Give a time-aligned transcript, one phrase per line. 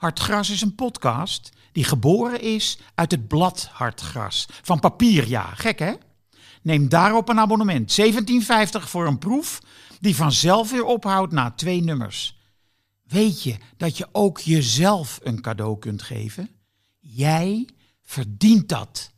[0.00, 4.46] Hartgras is een podcast die geboren is uit het blad Hartgras.
[4.62, 5.42] Van papier, ja.
[5.42, 5.94] Gek, hè?
[6.62, 8.00] Neem daarop een abonnement.
[8.00, 8.06] 17,50
[8.70, 9.60] voor een proef
[9.98, 12.38] die vanzelf weer ophoudt na twee nummers.
[13.02, 16.50] Weet je dat je ook jezelf een cadeau kunt geven?
[16.98, 17.68] Jij
[18.02, 19.12] verdient dat.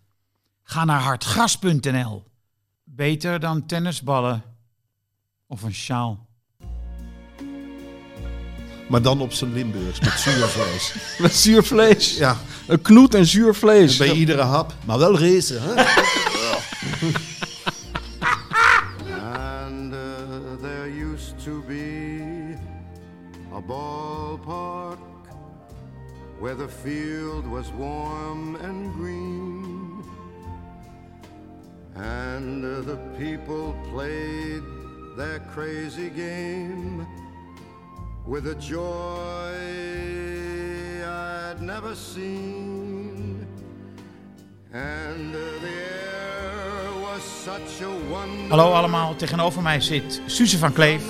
[0.62, 2.24] Ga naar hartgras.nl.
[2.84, 4.42] Beter dan tennisballen
[5.46, 6.26] of een sjaal.
[8.92, 10.94] Maar dan op zijn Limburgs met zuurvlees.
[11.18, 12.16] Met zuur vlees.
[12.16, 13.96] ja, Een knoet en zuur vlees.
[13.96, 14.74] bij iedere hap.
[14.84, 15.70] Maar wel racen, hè?
[19.66, 19.98] And uh,
[20.62, 22.56] there used to be
[23.54, 24.98] a ballpark
[26.40, 30.04] where the field was warm and green.
[31.94, 34.62] And uh, the people played
[35.16, 37.06] their crazy game
[38.26, 39.52] with a joy
[41.04, 43.46] I'd never seen.
[44.72, 48.48] And the air was such a wonder.
[48.48, 51.04] Hallo allemaal, tegenover mij zit Suze van Kleef,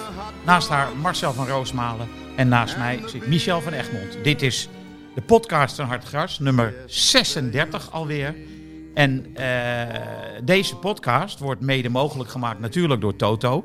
[0.45, 4.25] naast haar Marcel van Roosmalen en naast mij zit Michel van Egmond.
[4.25, 4.69] Dit is
[5.15, 8.35] de podcast van Hartgras, nummer 36 alweer.
[8.95, 10.01] En eh,
[10.45, 13.65] deze podcast wordt mede mogelijk gemaakt natuurlijk door Toto.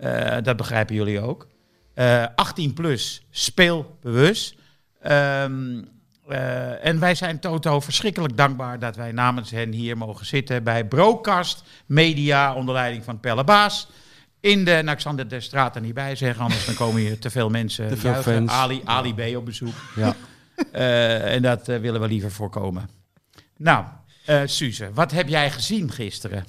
[0.00, 1.46] Eh, dat begrijpen jullie ook.
[1.94, 4.54] Eh, 18 plus, speel bewust.
[5.02, 5.82] Ehm,
[6.28, 10.84] eh, en wij zijn Toto verschrikkelijk dankbaar dat wij namens hen hier mogen zitten bij
[10.84, 13.88] Brocast Media onder leiding van Pelle Baas.
[14.40, 17.18] In de, nou ik zal de straat er niet bij zeggen, anders dan komen hier
[17.18, 17.88] te veel mensen.
[17.94, 18.50] Te veel fans.
[18.50, 19.74] Ali, Ali B op bezoek.
[19.96, 20.14] Ja.
[20.72, 22.88] Eh, en dat eh, willen we liever voorkomen.
[23.56, 23.84] Nou,
[24.24, 26.46] eh Suze, wat heb jij gezien gisteren?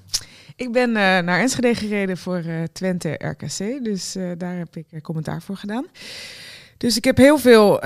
[0.55, 3.83] Ik ben eh, naar Enschede gereden voor eh, Twente RKC.
[3.83, 5.85] Dus eh, daar heb ik commentaar voor gedaan.
[6.77, 7.79] Dus ik heb heel veel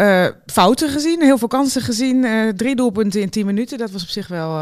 [0.45, 2.25] fouten gezien, heel veel kansen gezien.
[2.55, 3.77] Drie doelpunten in tien minuten.
[3.77, 4.61] Dat was op zich wel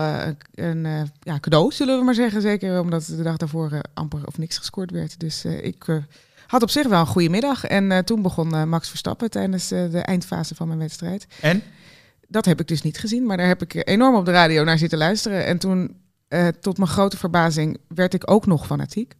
[0.55, 2.41] een ja, cadeau, zullen we maar zeggen.
[2.41, 5.19] Zeker omdat de dag daarvoor amper of niks gescoord werd.
[5.19, 5.85] Dus ik
[6.47, 7.65] had op zich wel een goede middag.
[7.65, 11.27] En toen begon Max Verstappen tijdens de eindfase van mijn wedstrijd.
[11.41, 11.63] En?
[12.27, 14.77] Dat heb ik dus niet gezien, maar daar heb ik enorm op de radio naar
[14.77, 15.45] zitten luisteren.
[15.45, 15.95] En toen,
[16.27, 19.15] eh, tot mijn grote verbazing, werd ik ook nog fanatiek.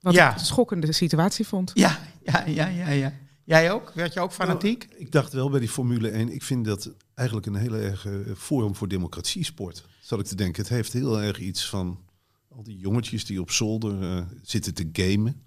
[0.00, 0.30] Wat Ja.
[0.30, 1.70] ik een schokkende situatie vond.
[1.74, 3.12] Ja, ja, ja, ja, ja.
[3.44, 3.92] Jij ook?
[3.94, 4.86] Werd je ook fanatiek?
[4.88, 8.06] Nou, ik dacht wel bij die Formule 1, ik vind dat eigenlijk een hele erg
[8.06, 9.84] eh, forum voor democratiesport.
[10.00, 12.00] Zat ik te denken, het heeft heel erg iets van
[12.48, 15.42] al die jongetjes die op zolder eh, zitten te gamen.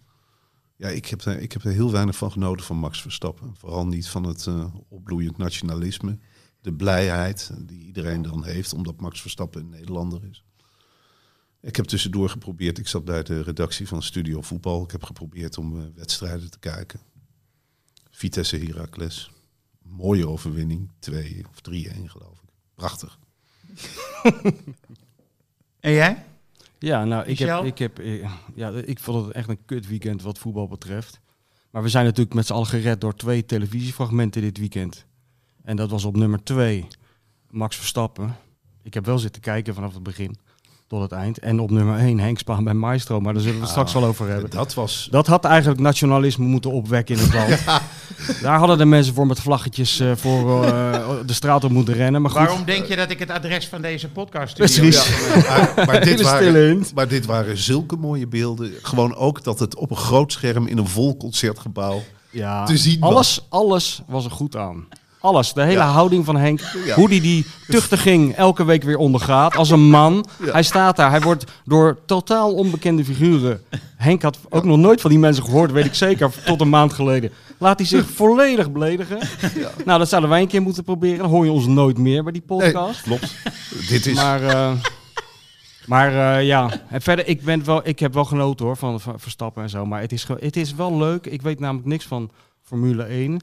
[0.75, 3.55] Ja, ik heb, er, ik heb er heel weinig van genoten van Max Verstappen.
[3.57, 6.17] Vooral niet van het eh, opbloeiend nationalisme.
[6.61, 10.43] De blijheid die iedereen dan heeft, omdat Max Verstappen een Nederlander is.
[11.63, 14.83] Ik heb tussendoor geprobeerd, ik zat bij de redactie van Studio Voetbal.
[14.83, 16.99] Ik heb geprobeerd om eh, wedstrijden te kijken.
[18.09, 19.31] Vitesse Heracles.
[19.81, 20.91] Mooie overwinning.
[20.99, 22.49] 2 of 3-1 geloof ik.
[22.75, 23.19] Prachtig.
[25.79, 26.25] En jij?
[26.79, 30.21] Ja, nou, ik heb, ik heb, eh, ja, ik vond het echt een kut weekend
[30.21, 31.19] wat voetbal betreft.
[31.69, 35.05] Maar we zijn natuurlijk met z'n allen gered door twee televisiefragmenten dit weekend.
[35.63, 36.87] En dat was op nummer twee
[37.49, 38.35] Max Verstappen.
[38.81, 40.37] Ik heb wel zitten kijken vanaf het begin
[40.93, 41.39] tot het eind.
[41.39, 44.03] En op nummer één Henk Spaan bij Maestro, maar daar zullen we het straks wel
[44.05, 44.49] over hebben.
[44.49, 45.07] Dat was...
[45.11, 47.63] Dat had eigenlijk nationalisme moeten opwekken in het land.
[48.41, 52.21] Daar hadden de mensen voor met vlaggetjes eh, voor eh, de straat op moeten rennen.
[52.21, 54.99] Maar goed, Waarom denk je dat ik het adres van deze podcast Precies.
[55.01, 58.71] studio- Maar, maar, dit waren, maar dit waren zulke mooie beelden.
[58.81, 62.99] Gewoon ook dat het op een groot scherm in een vol concertgebouw ja, te zien
[62.99, 63.09] was.
[63.11, 64.87] alles, alles was er goed aan.
[65.23, 65.53] Alles.
[65.53, 65.87] De hele Ja.
[65.91, 66.59] houding van Henk.
[66.85, 66.95] Ja.
[66.95, 69.55] Hoe die die tuchtiging elke week weer ondergaat.
[69.55, 70.25] Als een man.
[70.45, 70.51] Ja.
[70.51, 71.09] Hij staat daar.
[71.09, 73.61] Hij wordt door totaal onbekende figuren.
[73.95, 76.31] Henk had ook nog nooit van die mensen gehoord, weet ik zeker.
[76.45, 77.31] Tot een maand geleden.
[77.57, 79.17] Laat hij zich volledig beledigen.
[79.85, 81.17] Nou, dat zouden wij een keer moeten proberen.
[81.17, 83.01] Dan hoor je ons nooit meer bij die Nee, podcast.
[83.01, 83.35] klopt.
[83.89, 84.15] Dit is...
[84.15, 84.71] Maar, eh,
[85.85, 89.19] maar eh, ja, en verder, ik, ben wel, ik heb wel genoten hoor van, van
[89.19, 89.85] Verstappen en zo.
[89.85, 91.25] Maar het is, het is wel leuk.
[91.25, 92.31] Ik weet namelijk niks van
[92.63, 93.39] Formule 1.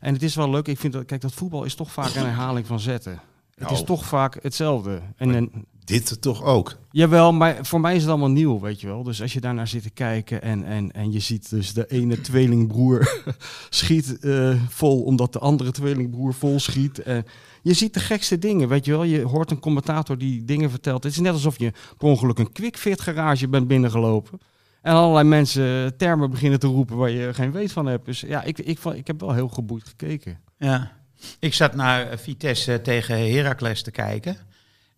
[0.00, 0.68] En het is wel leuk.
[0.68, 3.20] Ik vind dat, kijk, dat voetbal is toch vaak een herhaling van zetten.
[3.54, 3.86] Het is Nou.
[3.86, 5.00] toch vaak hetzelfde.
[5.16, 5.50] En, en,
[5.84, 6.76] Dit toch ook.
[6.90, 9.02] jawel, maar voor mij is het allemaal nieuw, weet je wel.
[9.02, 12.20] Dus als je daarnaar zit te kijken en, en, en je ziet dus de ene
[12.20, 13.22] tweelingbroer
[13.70, 16.98] schiet eh, vol, omdat de andere tweelingbroer vol schiet.
[17.02, 17.24] En
[17.62, 19.02] je ziet de gekste dingen, weet je wel.
[19.02, 21.02] Je hoort een commentator die dingen vertelt.
[21.02, 24.40] Het is net alsof je per ongeluk een quickfit garage bent binnengelopen.
[24.82, 28.06] En allerlei mensen termen beginnen te roepen waar je geen weet van hebt.
[28.06, 30.38] Dus ja, ik, ik, ik heb wel heel geboeid gekeken.
[30.58, 30.92] Ja.
[31.38, 34.36] Ik zat naar eh, Vitesse tegen Heracles te kijken.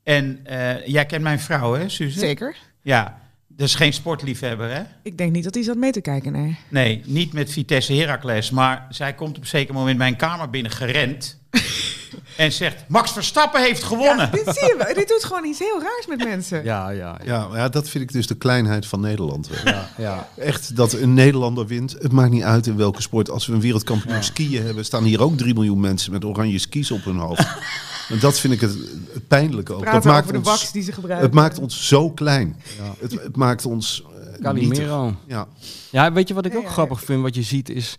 [0.02, 2.18] En eh, jij kent mijn vrouw, hè, Suze?
[2.18, 2.56] Zeker.
[2.82, 4.82] Ja, dus geen sportliefhebber, hè?
[5.02, 6.58] Ik denk niet dat hij zat mee te kijken, nee.
[6.68, 8.50] Nee, niet met Vitesse Heracles.
[8.50, 11.40] Maar zij komt op een zeker moment mijn kamer binnen gerend.
[12.36, 14.30] en zegt, Max Verstappen heeft gewonnen.
[14.32, 14.94] Dit zie je wel.
[14.94, 16.64] Dit doet gewoon iets heel raars met mensen.
[16.64, 17.48] Ja, ja, ja.
[17.52, 19.48] Ja, dat vind ik dus de kleinheid van Nederland.
[19.64, 20.28] ja, ja.
[20.36, 21.96] Echt, dat een Nederlander wint.
[21.98, 23.30] Het maakt niet uit in welke sport.
[23.30, 26.90] Als we een wereldkampioen skiën hebben, staan hier ook 3 miljoen mensen met oranje skis
[26.90, 27.46] op hun hoofd.
[28.12, 28.76] en dat vind ik het,
[29.12, 29.84] het pijnlijke ook.
[29.84, 31.26] Dat maakt, over de ons, wax die ze gebruiken.
[31.26, 32.56] het maakt ons zo klein.
[32.98, 34.42] Het, het maakt ons eh.
[34.42, 35.14] Calimero.
[35.26, 35.46] Ja.
[35.90, 37.22] Ja, weet je wat ik ook grappig vind?
[37.22, 37.96] Wat je ziet is,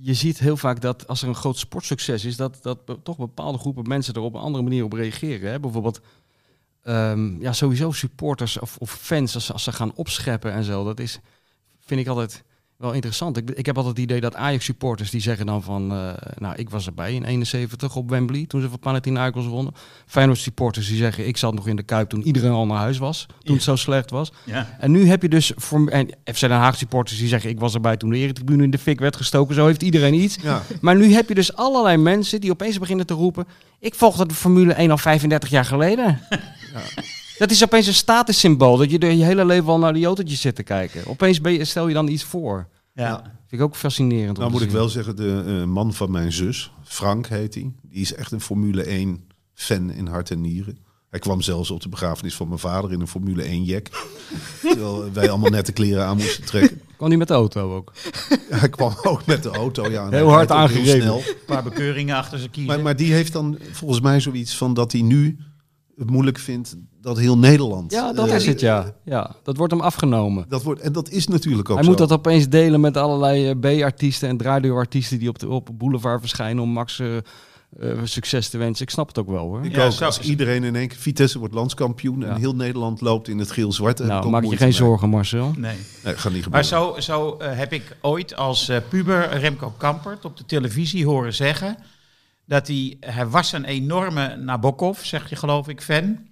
[0.00, 3.58] je ziet heel vaak dat als er een groot sportsucces is, dat, dat toch bepaalde
[3.58, 5.50] groepen mensen er op een andere manier op reageren.
[5.50, 5.60] Hè?
[5.60, 6.00] Bijvoorbeeld,
[6.82, 11.00] ehm, ja, sowieso supporters of, of fans, als, als ze gaan opscheppen en zo, dat
[11.00, 11.18] is,
[11.80, 12.44] vind ik altijd
[12.78, 13.36] wel interessant.
[13.36, 16.70] Ik, ik heb altijd het idee dat Ajax-supporters die zeggen dan van, eh, nou, ik
[16.70, 19.74] was erbij in 71 op Wembley, toen ze van Panathinaikos wonnen.
[20.06, 23.26] Feyenoord-supporters die zeggen, ik zat nog in de Kuip toen iedereen al naar huis was,
[23.42, 24.32] toen het zo slecht was.
[24.44, 24.76] Ja.
[24.78, 27.74] En nu heb je dus voor en FC Den Haag supporters die zeggen ik was
[27.74, 29.54] erbij toen de eretribune in de fik werd gestoken.
[29.54, 30.36] Zo heeft iedereen iets.
[30.42, 30.62] Ja.
[30.80, 33.46] Maar nu heb je dus allerlei mensen die opeens beginnen te roepen.
[33.78, 36.20] Ik volgde de Formule 1 al 35 jaar geleden.
[37.38, 38.76] Dat is opeens een statussymbool.
[38.76, 41.06] Dat je je hele leven al naar de autootjes zit te kijken.
[41.06, 42.68] Opeens ben je, stel je dan iets voor.
[42.92, 43.22] Ja.
[43.22, 44.38] Vind ik ook fascinerend.
[44.38, 47.72] Nou moet ik wel zeggen, de eh, man van mijn zus, Frank heet hij.
[47.82, 49.24] Die is echt een Formule 1
[49.54, 50.78] fan in hart en nieren.
[51.10, 53.86] Hij kwam zelfs op de begrafenis van mijn vader in een Formule 1 jack.
[54.60, 56.80] terwijl wij allemaal net de kleren aan moesten trekken.
[56.96, 57.92] Kwam die met de auto ook?
[58.50, 59.90] Hij kwam ook met de auto.
[59.90, 61.02] Ja, Heel hij hard heel aangereden.
[61.02, 61.18] snel.
[61.18, 62.72] Een paar bekeuringen achter ze kiezen.
[62.74, 65.38] Maar, maar die heeft dan volgens mij zoiets van dat hij nu
[65.98, 67.92] het moeilijk vindt dat heel Nederland...
[67.92, 68.92] Ja, dat eh, is het ja.
[69.04, 69.34] ja.
[69.42, 70.44] Dat wordt hem afgenomen.
[70.48, 71.90] Dat wordt, en dat is natuurlijk ook Hij zo.
[71.90, 76.20] moet dat opeens delen met allerlei eh, B-artiesten en draaideurartiesten die op de op boulevard
[76.20, 78.84] verschijnen om Max eh, succes te wensen.
[78.84, 79.64] Ik snap het ook wel hoor.
[79.64, 79.92] Ik Ja, ook.
[79.92, 80.98] zo- Als iedereen in één keer...
[80.98, 82.26] Vitesse wordt landskampioen Ja.
[82.26, 83.98] en heel Nederland loopt in het geel-zwart.
[83.98, 84.72] Nou, maak je geen mee.
[84.72, 85.52] zorgen Marcel.
[85.56, 85.76] Nee.
[86.04, 86.94] Nee, gaat niet Maar gebeuren.
[87.04, 91.76] zo, zo eh, heb ik ooit als puber Remco Kampert op de televisie horen zeggen
[92.48, 96.26] dat hij, hij was een enorme Nabokov, zeg je geloof ik, fan.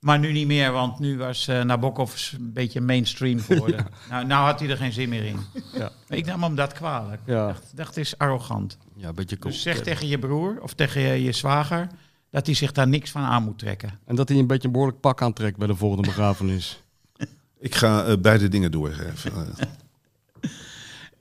[0.00, 3.86] Maar nu niet meer, want nu was eh Nabokov een beetje mainstream geworden.
[4.10, 5.38] Nou, nou had hij er geen zin meer in.
[5.72, 5.90] Ja.
[6.08, 7.20] Ik nam hem dat kwalijk.
[7.24, 7.48] Ja.
[7.48, 8.78] Ik dacht, dacht, is arrogant.
[8.96, 9.52] Ja, een beetje cool.
[9.52, 11.88] Dus zeg tegen je broer of tegen je, je zwager
[12.30, 13.98] dat hij zich daar niks van aan moet trekken.
[14.04, 16.82] En dat hij een beetje een behoorlijk pak aantrekt bij de volgende begrafenis.
[17.58, 19.32] Ik ga eh, beide dingen doorgeven.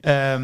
[0.04, 0.42] Eh,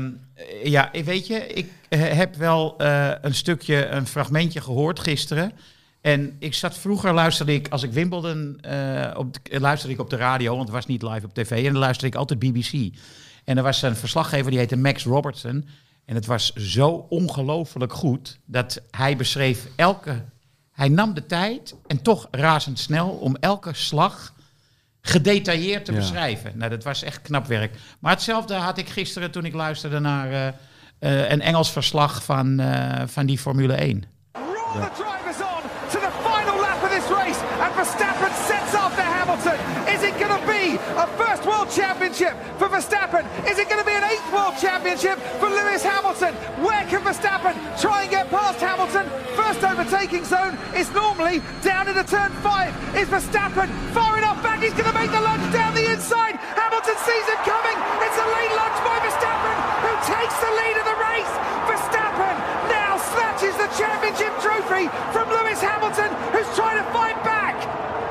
[0.64, 5.52] ja, weet je, ik eh, heb wel eh, een stukje, een fragmentje gehoord gisteren.
[6.02, 10.10] En ik zat vroeger, luisterde ik, als ik Wimbledon, eh, op de, luisterde ik op
[10.10, 11.52] de radio, want het was niet live op tv.
[11.52, 12.96] En dan luisterde ik altijd BBC.
[13.44, 15.68] En er was een verslaggever, die heette Max Robertson.
[16.06, 20.26] En het was zo ongelooflijk goed, dat hij beschreef elke...
[20.72, 24.34] Hij nam de tijd, en toch razendsnel, om elke slag
[25.10, 25.98] gedetailleerd te Ja.
[25.98, 26.52] beschrijven.
[26.56, 27.76] Nou, dat was echt knap werk.
[28.00, 30.48] Maar hetzelfde had ik gisteren toen ik luisterde naar eh,
[31.00, 34.04] eh, een Engels verslag van, eh, van die Formule 1.
[34.34, 35.10] Roll
[38.90, 39.58] after Hamilton.
[39.94, 43.22] Is it going to be a first World Championship for Verstappen?
[43.46, 46.34] Is it going to be an eighth World Championship for Lewis Hamilton?
[46.66, 49.06] Where can Verstappen try and get past Hamilton?
[49.38, 52.74] First overtaking zone is normally down into turn five.
[52.98, 54.58] Is Verstappen far enough back?
[54.66, 56.34] He's going to make the lunge down the inside.
[56.58, 57.78] Hamilton sees it coming.
[58.02, 61.34] It's a late lunge by Verstappen, who takes the lead of the race.
[61.70, 62.36] Verstappen
[62.74, 67.29] now snatches the championship trophy from Lewis Hamilton, who's trying to back.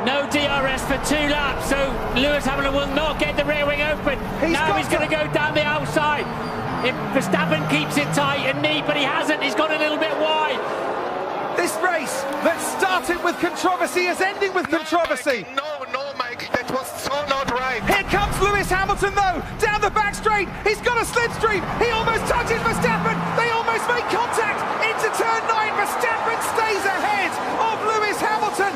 [0.08, 1.76] No DRS for two laps, so
[2.16, 4.16] Lewis Hamilton will not get the rear wing open.
[4.40, 6.24] He's now he's going to go down the outside.
[6.80, 10.16] If Verstappen keeps it tight and neat, but he hasn't, he's gone a little bit
[10.16, 10.56] wide.
[11.60, 15.44] This race that started with controversy is ending with controversy.
[15.52, 17.84] No, no, Mike, that was so not right.
[17.84, 20.48] Here comes Lewis Hamilton though, down the back straight.
[20.64, 21.60] He's got a slipstream.
[21.84, 23.12] He almost touches Verstappen.
[23.36, 25.76] They almost make contact into turn nine.
[25.76, 27.28] Verstappen stays ahead
[27.60, 28.72] of Lewis Hamilton.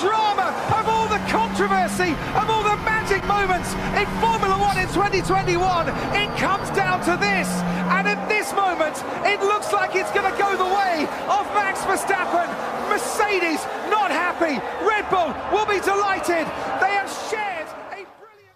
[0.00, 5.60] Drama, of all the controversy, of all the magic moments in Formula One in 2021,
[6.16, 7.48] it comes down to this.
[7.92, 8.96] And at this moment,
[9.28, 12.48] it looks like it's going to go the way of Max Verstappen.
[12.88, 13.60] Mercedes
[13.92, 14.56] not happy.
[14.88, 16.48] Red Bull will be delighted.
[16.80, 17.49] They have shared.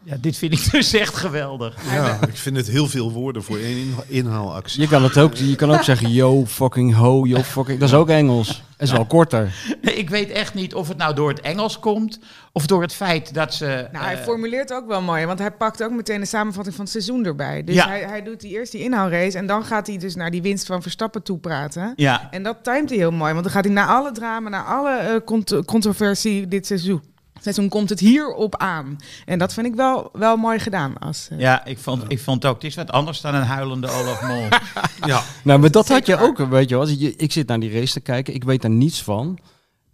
[0.04, 1.76] Ja, dit vind ik dus echt geweldig.
[1.92, 4.80] Ja, ik vind het heel veel woorden voor één inha- inhaalactie.
[4.80, 7.78] Je kan, het ook, je kan ook zeggen yo fucking ho, yo fucking...
[7.78, 8.46] Dat is ook Engels.
[8.76, 9.54] Dat is wel korter.
[9.80, 12.18] Ik weet echt niet of het nou door het Engels komt
[12.52, 13.88] of door het feit dat ze.
[13.92, 16.84] Nou, hij eh, formuleert ook wel mooi, want hij pakt ook meteen de samenvatting van
[16.84, 17.64] het seizoen erbij.
[17.64, 17.86] Dus Ja.
[17.88, 20.66] hij, hij doet die eerst die inhaalrace en dan gaat hij dus naar die winst
[20.66, 21.92] van Verstappen toe praten.
[21.96, 24.64] ja, En dat timet hij heel mooi, want dan gaat hij naar alle drama, naar
[24.64, 27.02] alle eh, cont- controversie dit seizoen.
[27.44, 28.96] Seizoen komt het hierop aan.
[29.24, 30.98] En dat vind ik wel, wel mooi gedaan.
[30.98, 32.54] Als, eh, ja ik, vond, ik vond ook.
[32.54, 34.42] Het is wat anders dan een huilende Olaf Mol.
[35.10, 36.84] Ja, Nou, maar dat had je ook, weet je wel.
[36.84, 39.38] Als je- Ik zit naar die race te kijken, ik weet daar niets van.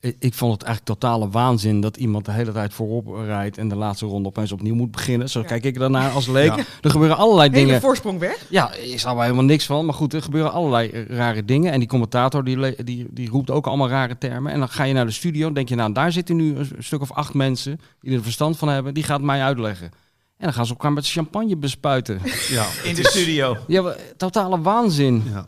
[0.02, 3.68] Ik- Ik vond het eigenlijk totale waanzin dat iemand de hele tijd voorop rijdt en
[3.68, 5.28] de laatste ronde opeens opnieuw moet beginnen.
[5.28, 6.56] Zo kijk ik daarnaar als leek.
[6.56, 6.64] Ja.
[6.80, 7.80] Er gebeuren allerlei hele dingen.
[7.80, 8.46] voorsprong weg.
[8.48, 9.84] Ja, ik snap er helemaal niks van.
[9.84, 11.72] Maar goed, er gebeuren allerlei eh, rare dingen.
[11.72, 14.52] En die commentator die, die, die roept ook allemaal rare termen.
[14.52, 16.68] En dan ga je naar de studio en denk je, nou daar zitten nu een
[16.78, 18.94] stuk of acht mensen die er verstand van hebben.
[18.94, 19.86] Die gaat mij uitleggen.
[19.86, 22.20] En dan gaan ze elkaar met champagne bespuiten.
[22.48, 22.66] ja.
[22.84, 23.56] In de studio.
[23.66, 25.22] ja, totale waanzin.
[25.32, 25.46] ja.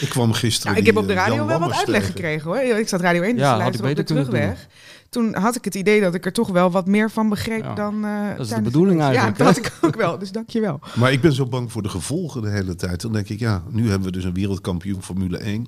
[0.00, 0.66] Ik kwam gisteren.
[0.72, 2.14] Nou, ik heb op de eh, radio wel wat uitleg tegen.
[2.14, 2.78] gekregen hoor.
[2.78, 4.66] Ik zat Radio 1 dus Ja, te had ik op de terugweg.
[5.10, 7.74] Toen had ik het idee dat ik er toch wel wat meer van begreep Ja,
[7.74, 8.04] dan...
[8.04, 10.18] eh, dat is de bedoeling eigenlijk, Ja, dat had ik ook wel.
[10.18, 10.80] Dus dank je wel.
[11.00, 13.00] Maar ik ben zo bang voor de gevolgen de hele tijd.
[13.00, 15.66] Dan denk ik, ja, nu hebben we dus een wereldkampioen Formule 1.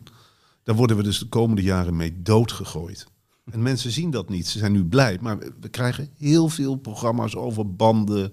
[0.62, 3.06] Daar worden we dus de komende jaren mee doodgegooid.
[3.50, 4.48] En mensen zien dat niet.
[4.48, 5.18] Ze zijn nu blij.
[5.20, 8.32] Maar we we krijgen heel veel programma's over banden,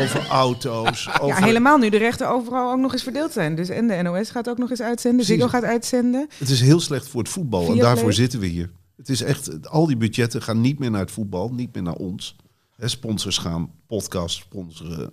[0.00, 1.04] over auto's.
[1.04, 1.44] Ja, Over...
[1.44, 3.54] helemaal nu de rechten overal ook nog eens verdeeld zijn.
[3.54, 5.24] Dus en de NOS gaat ook nog eens uitzenden.
[5.24, 6.28] Ziggo gaat uitzenden.
[6.38, 7.70] Het is heel slecht voor het voetbal.
[7.70, 8.70] En daarvoor zitten we hier.
[8.96, 11.94] Het is echt, al die budgetten gaan niet meer naar het voetbal, niet meer naar
[11.94, 12.36] ons.
[12.76, 15.12] Hè, sponsors gaan podcasts sponsoren.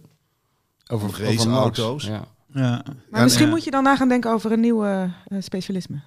[0.88, 2.04] Over, raceauto's.
[2.04, 2.28] Ja.
[2.54, 2.84] Ja.
[2.86, 3.52] Maar Ja, misschien ja.
[3.52, 6.02] moet je dan na gaan denken over een nieuw eh, eh, specialisme.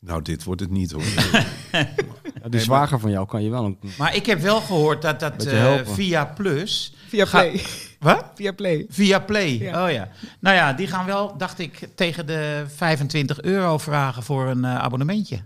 [0.00, 1.02] Nou, dit wordt het niet hoor.
[2.42, 3.78] Ja, die zwager van jou kan je wel een...
[3.98, 6.94] Maar ik heb wel gehoord dat dat eh, via Plus.
[7.08, 7.62] Via Ga- Play.
[8.00, 8.24] Wat?
[8.34, 8.86] Via Play.
[8.88, 9.58] Via Play.
[9.58, 9.84] Ja.
[9.86, 10.08] Oh ja.
[10.40, 14.76] Nou ja, die gaan wel, dacht ik, tegen de 25 euro vragen voor een eh,
[14.78, 15.40] abonnementje.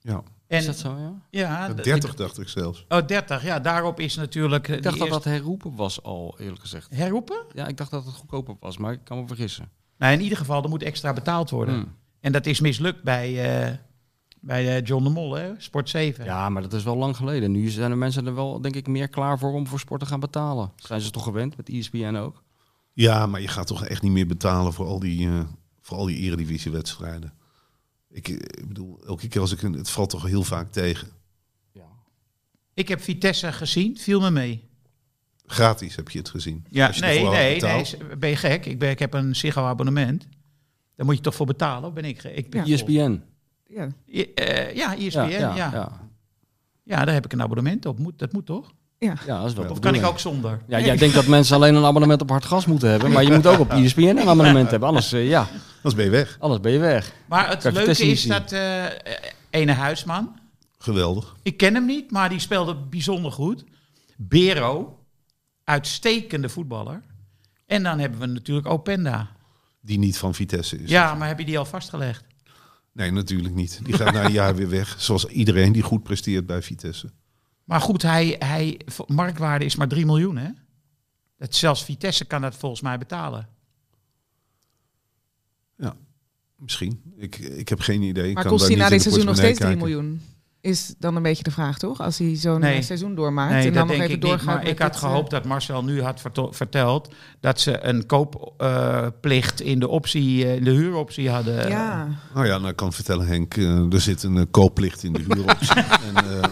[0.00, 1.12] ja, En, Is dat zo, ja?
[1.30, 2.84] Ja, d- 30 dacht ik zelfs.
[2.88, 3.42] Oh, 30.
[3.44, 4.68] Ja, daarop is natuurlijk.
[4.68, 6.94] eh, Ik dacht dat dat eerste- herroepen was al, eerlijk gezegd.
[6.94, 7.44] herroepen.
[7.52, 9.68] Ja, ik dacht dat het goedkoper was, maar ik kan me vergissen.
[9.98, 11.74] Nou, in ieder geval, er moet extra betaald worden.
[11.74, 11.96] Hmm.
[12.20, 13.72] En dat is mislukt bij, eh,
[14.44, 15.52] bij eh, John de Mol, hè?
[15.58, 16.24] Sport 7.
[16.24, 17.50] Ja, maar dat is wel lang geleden.
[17.50, 20.06] Nu zijn de mensen er wel, denk ik, meer klaar voor om voor sport te
[20.06, 20.72] gaan betalen.
[20.76, 22.42] Zijn ze toch gewend, met ESPN ook?
[22.92, 25.40] Ja, maar je gaat toch echt niet meer betalen voor al die, eh
[25.80, 27.32] voor al die eredivisiewedstrijden.
[28.10, 31.08] Ik, eh, ik bedoel, elke keer als ik een, het valt toch heel vaak tegen.
[31.72, 31.88] Ja.
[32.74, 34.68] Ik heb Vitesse gezien, viel me mee.
[35.46, 36.66] Gratis heb je het gezien.
[36.70, 38.66] Ja, je nee, nee, nee, ben je gek?
[38.66, 40.26] Ik, ben, ik heb een Ziggo-abonnement.
[40.96, 41.88] Daar moet je toch voor betalen?
[41.88, 42.36] Of ben ik gek?
[42.36, 43.20] Ik ben Ja.
[43.74, 43.94] ESPN.
[44.06, 44.18] Ja.
[44.20, 45.92] I- eh, ja, ESPN, ja, ja, ja.
[46.84, 47.04] ja.
[47.04, 47.98] daar heb ik een abonnement op.
[47.98, 48.72] Moet, dat moet toch?
[48.98, 49.14] Ja.
[49.26, 50.60] Ja, dat is wel Of kan ik ook zonder?
[50.66, 53.32] Ja, jij denkt dat mensen alleen een abonnement op hard gas moeten hebben, maar je
[53.32, 54.88] moet ook op ESPN een abonnement hebben.
[54.88, 55.48] Anders, eh, ja,
[55.82, 56.36] Dan ben je weg.
[56.40, 57.12] anders ben je weg.
[57.28, 58.30] Maar het leuke is zien.
[58.30, 58.84] dat eh
[59.50, 60.38] ene huisman,
[60.78, 61.36] Geweldig.
[61.42, 63.64] ik ken hem niet, maar die speelde bijzonder goed.
[64.16, 64.98] Bero,
[65.64, 67.02] uitstekende voetballer.
[67.66, 69.28] En dan hebben we natuurlijk Openda.
[69.80, 70.90] Die niet van Vitesse is.
[70.90, 72.24] Ja, maar heb je die al vastgelegd?
[72.94, 73.80] Nee, natuurlijk niet.
[73.84, 74.94] Die gaat na een jaar weer weg.
[74.98, 77.10] Zoals iedereen die goed presteert bij Vitesse.
[77.64, 80.48] Maar goed, hij, hij, marktwaarde is maar 3 miljoen, hè?
[81.38, 83.48] Dat zelfs Vitesse kan dat volgens mij betalen.
[86.64, 87.02] Misschien.
[87.16, 88.28] Ik, ik heb geen idee.
[88.28, 90.18] Ik Maar kan kost hij na dit seizoen nog steeds 3 portemonnee kijken.
[90.18, 90.33] miljoen?
[90.64, 92.00] Is dan een beetje de vraag, toch?
[92.00, 92.76] Als hij zo'n Nee.
[92.76, 94.30] eh, seizoen doormaakt Nee, en dan nog denk even ik niet.
[94.30, 94.46] doorgaat.
[94.46, 99.60] Maar met ik had het, gehoopt dat Marcel nu had verteld dat ze een koopplicht
[99.60, 101.64] in de optie, eh, in de huuroptie hadden.
[101.64, 105.02] eh, ja, Nou ja, nou ik kan vertellen Henk, eh, er zit een eh, koopplicht
[105.02, 105.74] in de huuroptie.
[106.14, 106.42] en, eh,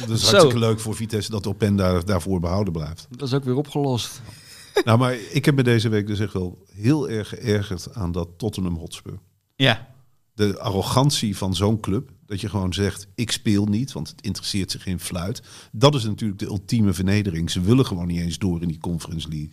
[0.00, 0.26] dat is Zo.
[0.30, 3.06] hartstikke leuk voor Vitesse dat Openda daarvoor behouden blijft.
[3.10, 4.20] Dat is ook weer opgelost.
[4.84, 8.28] nou, maar ik heb me deze week dus echt wel heel erg geërgerd aan dat
[8.36, 9.18] Tottenham Hotspur.
[9.56, 9.94] Ja.
[10.36, 14.70] De arrogantie van zo'n club, dat je gewoon zegt, ik speel niet, want het interesseert
[14.70, 15.42] zich geen fluit.
[15.72, 17.50] Dat is natuurlijk de ultieme vernedering.
[17.50, 19.52] Ze willen gewoon niet eens door in die Conference League.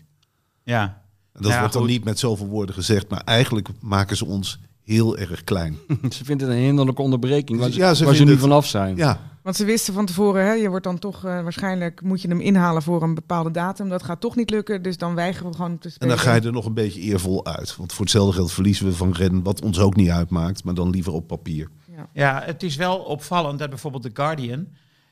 [0.63, 1.01] Ja.
[1.33, 1.91] En dat Ja, wordt dan goed.
[1.91, 5.77] niet met zoveel woorden gezegd, maar eigenlijk maken ze ons heel erg klein.
[6.17, 8.95] Ze vinden het een hinderlijke onderbreking waar ze, Ja, ze waar nu het- vanaf zijn.
[8.95, 12.27] Ja, Want ze wisten van tevoren, hè, je wordt dan toch eh, waarschijnlijk moet je
[12.27, 13.89] hem inhalen voor een bepaalde datum.
[13.89, 16.15] Dat gaat toch niet lukken, dus dan weigeren we gewoon te en spelen.
[16.15, 17.75] dan ga je er nog een beetje eervol uit.
[17.75, 20.89] Want voor hetzelfde geld verliezen we van Ren, wat ons ook niet uitmaakt, maar dan
[20.89, 21.69] liever op papier.
[22.13, 24.67] Ja, het is wel opvallend dat bijvoorbeeld The Guardian.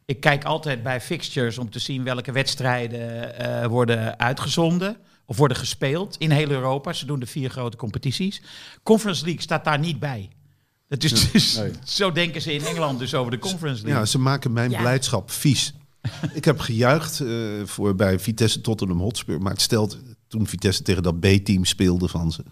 [0.05, 5.57] Ik kijk altijd bij fixtures om te zien welke wedstrijden eh, worden uitgezonden of worden
[5.57, 6.93] gespeeld in heel Europa.
[6.93, 8.41] Ze doen de vier grote competities.
[8.83, 10.29] Conference League staat daar niet bij.
[10.99, 11.71] Dat is dus, nee.
[11.85, 13.99] Zo denken ze in Engeland dus over de Conference League.
[14.01, 14.79] Ja, ze maken mijn Ja.
[14.79, 15.73] blijdschap vies.
[16.33, 17.27] ik heb gejuicht eh,
[17.65, 22.31] voor bij Vitesse Tottenham Hotspur, maar het stelt toen Vitesse tegen dat B-team speelde van
[22.31, 22.43] ze.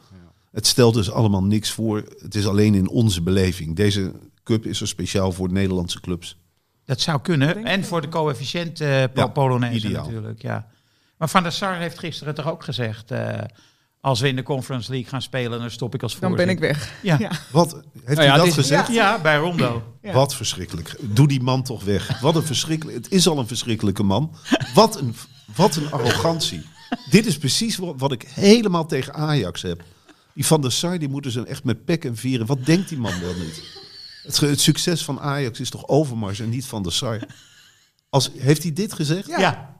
[0.51, 2.03] Het stelt dus allemaal niks voor.
[2.19, 3.75] Het is alleen in onze beleving.
[3.75, 4.11] Deze
[4.43, 6.37] cup is er speciaal voor Nederlandse clubs.
[6.85, 7.65] Dat zou kunnen.
[7.65, 10.05] En voor de coëfficiënt eh po Ja, Polonaise ideaal.
[10.05, 10.41] natuurlijk.
[10.41, 10.67] Ja.
[11.17, 13.11] Maar Van der Sar heeft gisteren toch ook gezegd...
[13.11, 13.37] eh,
[14.01, 16.57] als we in de Conference League gaan spelen, dan stop ik als Dan ben ik
[16.57, 16.89] voorzitter.
[17.01, 17.01] weg.
[17.01, 17.17] Ja.
[17.19, 17.31] Ja.
[17.51, 18.87] Wat heeft Nou hij ja, dat is- gezegd?
[18.93, 19.95] Ja, bij Rondo.
[20.01, 20.13] Ja.
[20.13, 20.95] Wat verschrikkelijk.
[21.01, 22.19] Doe die man toch weg.
[22.19, 22.97] Wat een verschrikkelijk.
[22.97, 24.35] Het is al een verschrikkelijke man.
[24.73, 25.15] Wat een,
[25.55, 26.61] wat een arrogantie.
[27.09, 29.83] Dit is precies wat, wat ik helemaal tegen Ajax heb.
[30.33, 32.45] Die Van der Sar, die moeten ze echt met pek en vieren.
[32.45, 33.61] Wat denkt die man wel niet?
[34.23, 37.19] Het, het succes van Ajax is toch Overmars en niet Van der Sar?
[38.09, 39.27] Als, heeft hij dit gezegd?
[39.27, 39.78] Ja.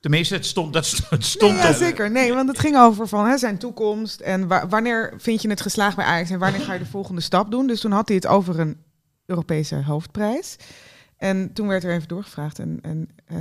[0.00, 0.86] Tenminste, het stond, dat
[1.18, 1.74] stond ja, op.
[1.74, 2.10] zeker.
[2.10, 5.60] Nee, want het ging over van hè, zijn toekomst en wa- wanneer vind je het
[5.60, 7.66] geslaagd bij Ajax en wanneer ga je de volgende stap doen.
[7.66, 8.76] Dus toen had hij het over een
[9.26, 10.56] Europese hoofdprijs.
[11.16, 13.36] En toen werd er even doorgevraagd en, en eh,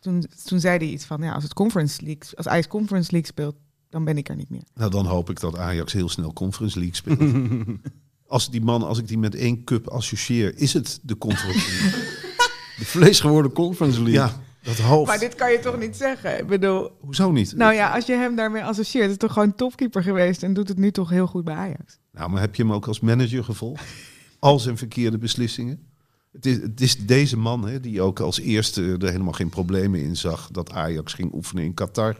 [0.00, 3.28] toen, toen zei hij iets van, ja, als het Conference League, als Ajax Conference League
[3.30, 3.54] speelt,
[3.90, 4.62] dan ben ik er niet meer.
[4.74, 7.20] Nou, dan hoop ik dat Ajax heel snel Conference League speelt.
[8.26, 12.00] Als die man, als ik die met één cup associeer, is het de Conference League.
[12.78, 14.20] De vleesgeworden Conference League.
[14.20, 15.06] Ja, dat hoofd.
[15.08, 16.38] Maar dit kan je toch niet zeggen?
[16.38, 17.56] Ik bedoel, Hoezo niet?
[17.56, 20.78] nou ja, als je hem daarmee associeert, is toch gewoon topkeeper geweest en doet het
[20.78, 21.98] nu toch heel goed bij Ajax.
[22.12, 23.84] Nou, maar heb je hem ook als manager gevolgd?
[24.38, 25.86] Al zijn verkeerde beslissingen?
[26.32, 30.00] Het is, het is deze man hè, die ook als eerste er helemaal geen problemen
[30.02, 32.18] in zag dat Ajax ging oefenen in Qatar.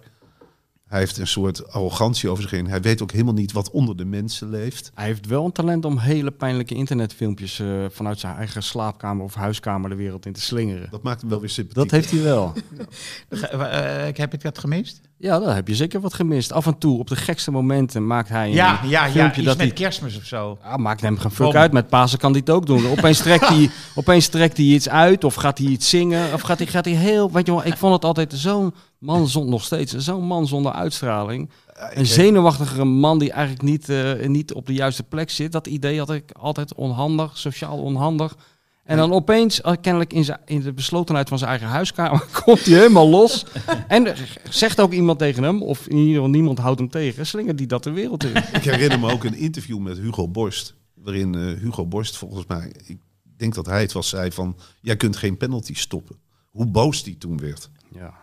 [0.92, 2.66] Hij heeft een soort arrogantie over zich heen.
[2.68, 4.90] Hij weet ook helemaal niet wat onder de mensen leeft.
[4.94, 9.34] Hij heeft wel een talent om hele pijnlijke internetfilmpjes eh, vanuit zijn eigen slaapkamer of
[9.34, 10.88] huiskamer de wereld in te slingeren.
[10.90, 11.82] Dat maakt hem wel weer sympathiek.
[11.82, 12.52] Dat heeft hij wel.
[13.30, 15.00] Ge- eh, ik heb ik dat gemist?
[15.22, 16.52] Ja, daar heb je zeker wat gemist.
[16.52, 19.10] Af en toe, op de gekste momenten, maakt hij een Ja, ja, ja.
[19.10, 19.76] filmpje Iets dat met hij...
[19.76, 20.58] kerstmis of zo.
[20.62, 21.56] Ja, maakt hem geen fuck Bom.
[21.56, 21.72] uit.
[21.72, 22.86] Met Pasen kan hij het ook doen.
[22.88, 26.32] Opeens trekt hij, opeens trekt hij iets uit of gaat hij iets zingen.
[26.32, 27.30] Of gaat hij, gaat hij heel...
[27.32, 30.72] Weet je wel, ik vond het altijd zo'n man, zonder, nog steeds, zo'n man zonder
[30.72, 31.50] uitstraling.
[31.90, 35.52] Een zenuwachtigere man die eigenlijk niet, eh, niet op de juiste plek zit.
[35.52, 38.36] Dat idee had ik altijd onhandig, sociaal onhandig.
[38.84, 42.64] En dan opeens, eh, kennelijk in, zijn- in de beslotenheid van zijn eigen huiskamer, komt
[42.64, 43.44] hij helemaal los.
[43.88, 47.26] En er zegt ook iemand tegen hem, of in ieder geval niemand houdt hem tegen,
[47.26, 48.36] slingert die dat de wereld in.
[48.36, 50.74] Ik herinner me ook een interview met Hugo Borst.
[50.94, 52.98] Waarin eh, Hugo Borst volgens mij, ik
[53.36, 54.56] denk dat hij het was, zei van...
[54.80, 56.16] Jij kunt geen penalty stoppen.
[56.50, 57.70] Hoe boos die toen werd.
[57.92, 58.14] Ja.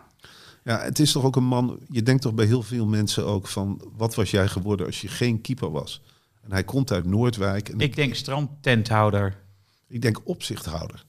[0.64, 1.78] Ja, het is toch ook een man.
[1.88, 3.80] Je denkt toch bij heel veel mensen ook van.
[3.96, 6.02] Wat was jij geworden als je geen keeper was?
[6.42, 7.68] En hij komt uit Noordwijk.
[7.68, 9.36] En ik, Ik denk strandtenthouder.
[9.98, 11.04] Denk opzichthouder.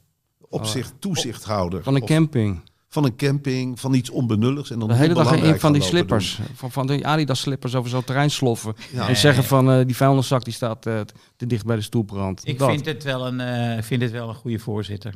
[0.49, 1.83] Opzicht, toezichthouder.
[1.83, 2.61] Van een camping.
[2.87, 4.71] van een camping, van iets onbenulligs.
[4.71, 6.39] En dan De hele dag in van die slippers.
[6.53, 8.75] Van, van die Adidas slippers over zo'n terrein sloffen.
[8.91, 9.07] Ja.
[9.07, 10.99] En zeggen van eh, die vuilniszak die staat eh,
[11.35, 12.47] te dicht bij de stoelbrand.
[12.47, 12.69] Ik Dat.
[12.69, 15.13] vind het, wel een, eh, vind het wel een goede voorzitter.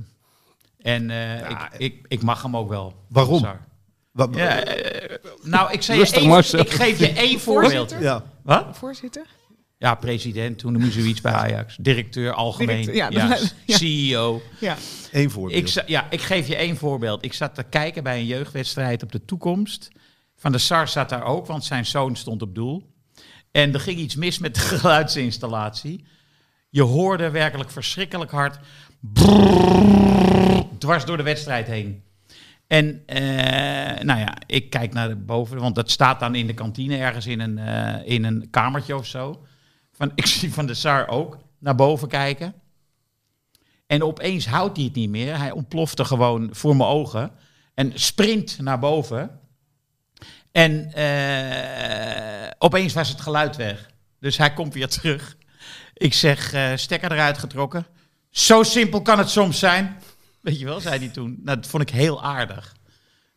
[0.82, 2.93] En eh, ik, ik, ik mag hem ook wel.
[3.10, 3.45] Waarom?
[4.12, 4.63] Wat, Ja,
[5.43, 6.60] nou, ik, zei Rustig, één- Marcel.
[6.60, 7.71] ik geef je één voorbeeld.
[7.73, 8.01] Voorzitter?
[8.04, 8.23] ja.
[8.43, 8.65] Wat?
[8.78, 9.25] Voorzitter?
[9.77, 11.75] Ja, president, toen noemde zoiets bij Ajax.
[11.79, 12.81] Directeur, algemeen.
[12.85, 13.77] Directeur, ja, ja, dat- ja.
[13.77, 14.41] CEO.
[14.59, 14.75] Ja.
[15.11, 15.77] één voorbeeld.
[15.77, 17.25] Ik, ja, ik geef je één voorbeeld.
[17.25, 19.89] Ik zat te kijken bij een jeugdwedstrijd op de toekomst.
[20.35, 22.93] Van de SAR zat daar ook, want zijn zoon stond op doel.
[23.51, 26.05] En er ging iets mis met de geluidsinstallatie.
[26.69, 28.59] Je hoorde werkelijk verschrikkelijk hard.
[30.77, 32.03] dwars door de wedstrijd heen.
[32.67, 36.97] En eh, nou ja, ik kijk naar boven, want dat staat dan in de kantine
[36.97, 39.45] ergens in een, eh, in een kamertje of zo.
[39.95, 42.53] Van, ik zie van de SAR ook naar boven kijken.
[43.88, 45.38] En opeens houdt hij het niet meer.
[45.38, 47.31] Hij ontplofte gewoon voor mijn ogen.
[47.73, 49.39] En sprint naar boven.
[50.51, 53.89] En eh, opeens was het geluid weg.
[54.19, 55.38] Dus hij komt weer terug.
[55.93, 57.86] Ik zeg, eh, stekker eruit getrokken.
[58.29, 59.97] Zo simpel kan het soms zijn.
[60.41, 61.39] Weet je wel, zei hij toen.
[61.43, 62.75] Nou, dat vond ik heel aardig.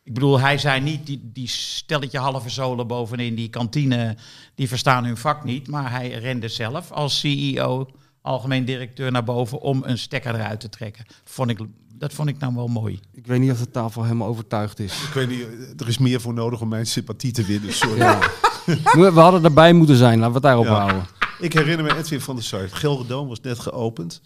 [0.09, 4.17] Ik bedoel, hij zei niet, die, die stelletje halve zolen bovenin die kantine,
[4.55, 5.67] die verstaan hun vak niet.
[5.67, 7.87] Maar hij rende zelf als CEO,
[8.21, 11.05] algemeen directeur, naar boven om een stekker eruit te trekken.
[11.23, 11.59] Vond ik,
[11.95, 12.99] dat vond ik nou wel mooi.
[13.13, 15.03] Ik weet niet of de tafel helemaal overtuigd is.
[15.03, 15.45] Ik weet niet,
[15.81, 17.73] er is meer voor nodig om mijn sympathie te winnen.
[17.73, 17.97] Sorry.
[17.97, 18.19] Ja.
[18.93, 20.79] We, hadden erbij moeten zijn, laten we het daarop Ja.
[20.79, 21.07] houden.
[21.39, 22.69] Ik herinner me Edwin van der Sar.
[22.69, 24.21] Gelredome was net geopend.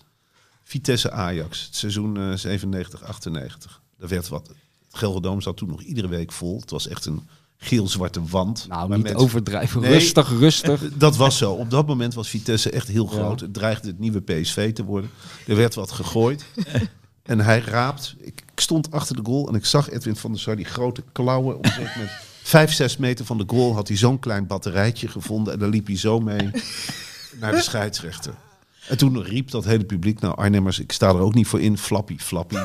[0.64, 3.82] Vitesse Ajax, het seizoen eh, 97, 98.
[4.00, 4.50] Er werd wat.
[4.94, 6.60] Gelredome zat toen nog iedere week vol.
[6.60, 7.28] Het was echt een
[7.58, 8.66] geel-zwarte wand.
[8.70, 9.82] Nou, niet mensen- overdrijven.
[9.82, 9.92] Nee.
[9.92, 10.82] Rustig, rustig.
[10.98, 11.52] Dat was zo.
[11.52, 13.12] Op dat moment was Vitesse echt heel Ja.
[13.12, 13.40] groot.
[13.40, 15.10] Het dreigde het nieuwe PSV te worden.
[15.48, 16.46] Er werd wat gegooid.
[17.24, 18.16] en hij raapt.
[18.20, 21.58] Ik, stond achter de goal en ik zag Edwin van der Sar die grote klauwen.
[21.58, 22.12] Op een moment,
[22.44, 25.54] vijf, zes meter van de goal had hij zo'n klein batterijtje gevonden.
[25.54, 26.50] En daar liep hij zo mee
[27.40, 28.34] naar de scheidsrechter.
[28.88, 31.78] En toen riep dat hele publiek, nou Arnhemmers, ik sta er ook niet voor in,
[31.78, 32.58] flappie, flappie.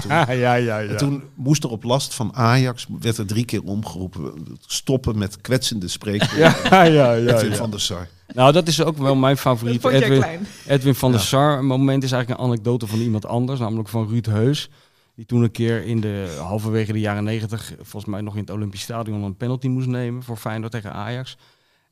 [0.00, 0.10] toen.
[0.36, 4.32] ja, ja, En toen moest er op last van Ajax, werd er drie keer omgeroepen,
[4.66, 6.54] stoppen met kwetsende spreekwoorden.
[6.70, 7.56] Ja, ja, ja, Edwin ja.
[7.56, 8.08] van der Sar.
[8.34, 9.84] Nou, dat is ook wel mijn favoriet.
[9.84, 10.46] Edwin.
[10.66, 11.26] Edwin van der Ja.
[11.26, 11.58] Sar.
[11.58, 14.70] Een moment is eigenlijk een anekdote van iemand anders, namelijk van Ruud Heus.
[15.14, 18.50] Die toen een keer in de halverwege de jaren negentig, volgens mij nog in het
[18.50, 21.36] Olympisch Stadion, een penalty moest nemen voor Feyenoord tegen Ajax.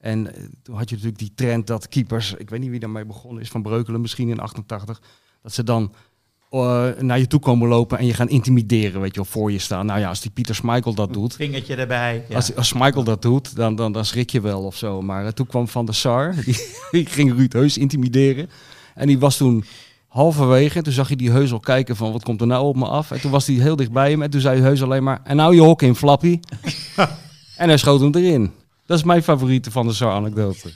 [0.00, 3.04] En eh, toen had je natuurlijk die trend dat keepers, ik weet niet wie daarmee
[3.04, 5.00] begonnen is, van Breukelen misschien in 88,
[5.42, 5.94] dat ze dan
[6.50, 9.58] eh, naar je toe komen lopen en je gaan intimideren, weet je wel, voor je
[9.58, 9.86] staan.
[9.86, 12.24] Nou ja, als die Pieter Schmeichel dat doet, Vingertje erbij.
[12.28, 12.36] Ja.
[12.36, 15.02] als, als Michael dat doet, dan, dan, dan schrik je wel of zo.
[15.02, 18.50] Maar eh, toen kwam Van der Sar, die, die ging Ruud Heus intimideren.
[18.94, 19.64] En die was toen
[20.06, 20.82] halverwege.
[20.82, 23.10] Toen zag je die Heus al kijken van wat komt er nou op me af.
[23.10, 24.22] En toen was hij heel dicht bij hem.
[24.22, 26.40] En toen zei Heus alleen maar, en nou je hok in, Flappy.
[27.56, 28.52] en hij schoot hem erin.
[28.90, 30.72] Dat is mijn favoriete Van der Sar anekdote.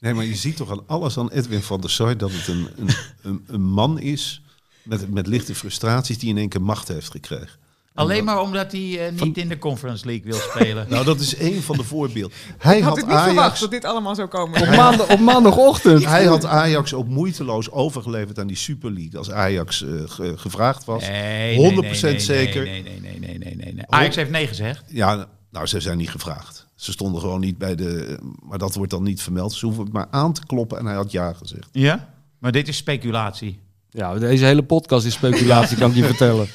[0.00, 2.68] Nee, maar je ziet toch aan alles aan Edwin van der Sar dat het een,
[2.76, 2.88] een,
[3.22, 4.42] een, een man is
[4.82, 7.58] met, met lichte frustraties die in één keer macht heeft gekregen.
[7.94, 10.86] Alleen maar omdat hij eh, niet in de Conference League wil spelen.
[10.90, 12.36] Nou, dat is één van de voorbeelden.
[12.58, 14.60] Hij Ik had had, het niet verwacht Ajax, dat dit allemaal zou komen.
[14.60, 16.04] Op, maandag, op maandagochtend.
[16.04, 20.84] hij had Ajax ook moeiteloos overgeleverd aan die Super League als Ajax eh, ge- gevraagd
[20.84, 21.08] was.
[21.08, 22.64] Nee, nee, 100% nee, nee, zeker.
[22.64, 23.84] Nee, nee, nee, nee, nee, nee, nee.
[23.86, 24.84] Ajax heeft nee gezegd.
[24.88, 26.66] Ja, nou, ze zijn niet gevraagd.
[26.74, 28.18] Ze stonden gewoon niet bij de.
[28.42, 29.52] Maar dat wordt dan niet vermeld.
[29.52, 31.68] Ze hoeven het maar aan te kloppen en hij had ja gezegd.
[31.72, 32.14] Ja?
[32.38, 33.60] Maar dit is speculatie.
[33.90, 36.48] Ja, deze hele podcast is speculatie, kan ik je vertellen.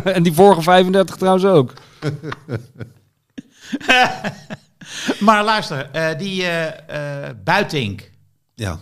[0.16, 1.72] en die vorige 35 trouwens ook.
[5.20, 8.10] Maar luister, eh, die eh eh Buitink,
[8.54, 8.78] Ja,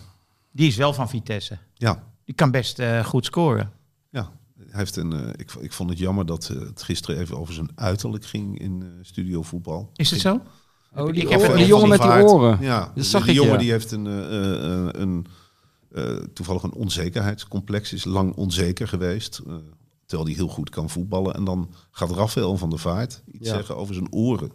[0.51, 1.57] die is wel van Vitesse.
[1.73, 3.71] ja, Die kan best eh, goed scoren.
[4.71, 7.69] Heeft een, eh, ik, ik vond het jammer dat eh, het gisteren even over zijn
[7.75, 9.89] uiterlijk ging in eh, studio voetbal.
[9.95, 10.41] Is het zo?
[10.95, 12.57] Oh, die, Ik heb oren- het die van jongen met die oren.
[12.61, 13.59] Ja, Dat die, zag die ik, jongen ja.
[13.59, 15.25] die heeft een, eh, eh, een
[15.91, 17.93] eh, toevallig een onzekerheidscomplex.
[17.93, 19.41] Is lang onzeker geweest.
[19.47, 19.53] eh,
[20.05, 21.33] terwijl hij heel goed kan voetballen.
[21.33, 23.55] En dan gaat Rafael van der Vaart iets Ja.
[23.55, 24.51] zeggen over zijn oren.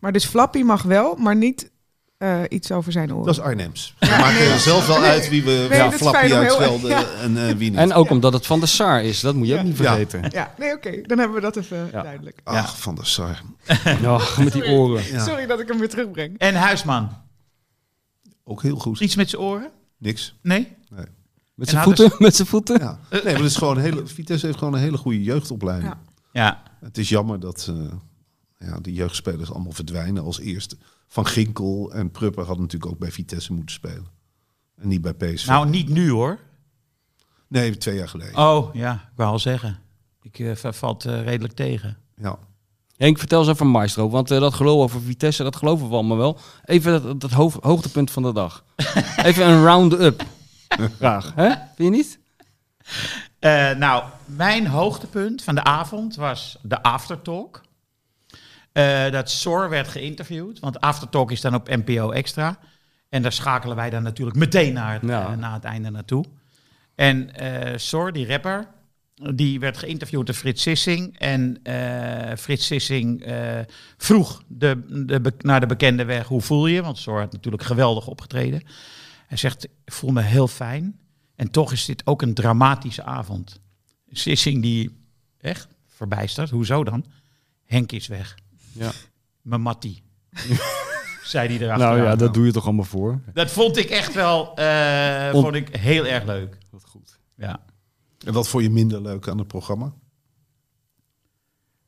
[0.00, 1.70] Maar dus Flappy mag wel, maar niet
[2.18, 3.26] eh, iets over zijn oren.
[3.26, 3.94] Dat is Arnhems.
[3.98, 7.04] We maken er zelf wel uit wie we Nee, ja, Flappy uitschelden ja.
[7.20, 7.78] en eh, wie niet.
[7.78, 10.24] En ook omdat het van de Sar is, dat moet je ook niet vergeten.
[10.30, 11.02] Ja, nee, oké.
[11.02, 12.02] Dan hebben we dat even Ja.
[12.02, 12.40] duidelijk.
[12.44, 13.42] Ach, van der Sar.
[14.44, 15.04] Met die oren.
[15.06, 15.24] Ja.
[15.24, 16.38] Sorry dat ik hem weer terugbreng.
[16.38, 17.08] En Huisman,
[18.44, 19.00] Ook heel goed.
[19.00, 19.70] iets met zijn oren?
[19.98, 20.34] Niks.
[20.42, 20.74] Nee?
[21.54, 22.78] Met zijn voeten, met zijn voeten.
[22.80, 22.98] Ja.
[23.10, 25.92] Nee, maar het is gewoon een hele, Vitesse heeft gewoon een hele goede jeugdopleiding.
[25.92, 26.42] Ja.
[26.42, 26.62] Ja.
[26.80, 27.92] Het is jammer dat eh,
[28.58, 30.76] ja, de jeugdspelers allemaal verdwijnen als eerste.
[31.08, 34.06] Van Ginkel en Prupper hadden natuurlijk ook bij Vitesse moeten spelen.
[34.76, 35.46] En niet bij PSV.
[35.46, 36.38] Nou, niet nu hoor.
[37.48, 38.36] nee, twee jaar geleden.
[38.36, 39.78] Oh, ja, ik wou al zeggen.
[40.22, 41.96] Ik v- valt eh, redelijk tegen.
[42.16, 42.38] Ja.
[42.96, 46.16] Henk, vertel eens over Maestro, want eh, dat geloof over Vitesse, dat geloven we allemaal
[46.16, 46.38] wel.
[46.64, 48.64] Even dat, dat hoog- hoogtepunt van de dag.
[49.16, 50.24] Even een round-up.
[50.68, 51.48] Graag, hè?
[51.48, 52.18] Vind je niet?
[53.38, 57.62] Eh, nou, mijn hoogtepunt van de avond was de aftertalk.
[58.76, 62.58] Eh dat Sor werd geïnterviewd, want aftertalk is dan op NPO Extra.
[63.08, 65.36] En daar schakelen wij dan natuurlijk meteen naar het, Ja.
[65.40, 66.24] eh, het einde naartoe.
[66.94, 67.30] En
[67.76, 68.68] Sor, die rapper,
[69.34, 71.18] die werd geïnterviewd door Frits Sissing.
[71.18, 71.60] En
[72.38, 73.24] Frits Sissing
[73.96, 76.82] vroeg de, de, naar de bekende weg, hoe voel je?
[76.82, 78.62] Want Sor had natuurlijk geweldig opgetreden.
[79.26, 80.98] Hij zegt, ik voel me heel fijn.
[81.36, 83.60] En toch is dit ook een dramatische avond.
[84.10, 84.96] Sissing die,
[85.40, 86.50] echt, verbijsterd.
[86.50, 87.04] Hoezo dan?
[87.64, 88.34] Henk is weg.
[88.78, 88.90] Ja.
[89.42, 90.02] Mijn Mattie.
[91.24, 91.86] Zei hij erachter.
[91.86, 93.20] Nou ja, dat doe je toch allemaal voor.
[93.32, 96.58] Dat vond ik echt wel eh, On- vond ik heel erg leuk.
[96.70, 97.18] Wat goed.
[97.36, 97.60] Ja.
[98.26, 99.92] En wat vond je minder leuk aan het programma?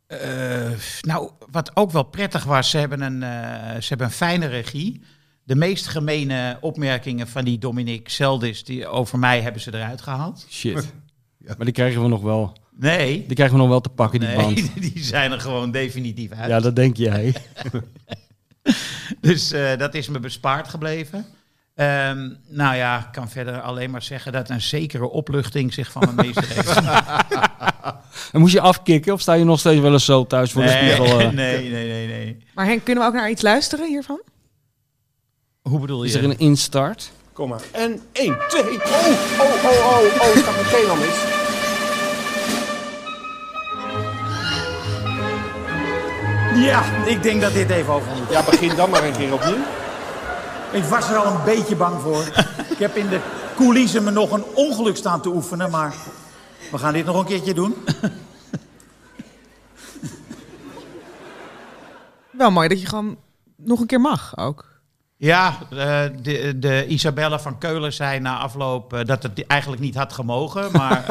[0.07, 0.71] Eh,
[1.01, 5.03] nou, wat ook wel prettig was, ze hebben, een, eh, ze hebben een fijne regie.
[5.45, 10.47] De meest gemene opmerkingen van die Dominique Seldis, die over mij hebben ze eruit gehaald.
[10.49, 10.93] Shit.
[11.41, 11.55] Ja.
[11.57, 12.57] Maar die krijgen we nog wel.
[12.81, 14.55] Nee, Die krijgen we nog wel te pakken, die band.
[14.55, 16.49] nee die zijn er gewoon definitief uit.
[16.49, 17.35] Ja, dat denk jij.
[19.21, 21.27] Dus eh, dat is me bespaard gebleven.
[21.75, 26.03] Ehm, nou ja, ik kan verder alleen maar zeggen dat een zekere opluchting zich van
[26.07, 26.77] me meester heeft.
[28.33, 30.69] En moest je afkicken of sta je nog steeds wel eens zo thuis voor de
[30.69, 31.05] spiegel?
[31.21, 31.31] eh?
[31.31, 32.37] nee, nee, nee, nee.
[32.55, 34.21] Maar Henk, kunnen we ook naar iets luisteren hiervan?
[35.63, 36.09] Hoe bedoel je?
[36.09, 37.11] Is er een instart?
[37.33, 37.63] Kom maar.
[37.73, 38.63] En 1, 2.
[38.63, 40.35] Oh, oh, oh, oh, oh.
[40.35, 41.38] Het gaat meteen al mis.
[46.55, 48.31] Ja, ik denk dat dit even over moet.
[48.31, 49.65] Ja, begin dan maar een keer opnieuw.
[50.73, 52.23] Ik was er al een beetje bang voor.
[52.75, 53.21] ik heb in de
[53.57, 55.95] coulissen me nog een ongeluk staan te oefenen, maar
[56.71, 57.75] we gaan dit nog een keertje doen.
[62.31, 63.17] Wel mooi dat je gewoon
[63.57, 64.78] nog een keer mag ook.
[65.21, 69.95] Ja, eh, de, de Isabelle van Keulen zei na afloop eh, dat het eigenlijk niet
[69.95, 71.05] had gemogen, maar...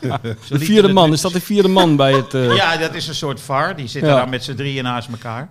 [0.00, 0.14] eh,
[0.48, 2.34] De vierde man, is dat de vierde man bij het...
[2.34, 3.76] eh, Ja, dat is een soort VAR.
[3.76, 4.16] Die zitten Ja.
[4.16, 5.50] daar met z'n drieën naast elkaar.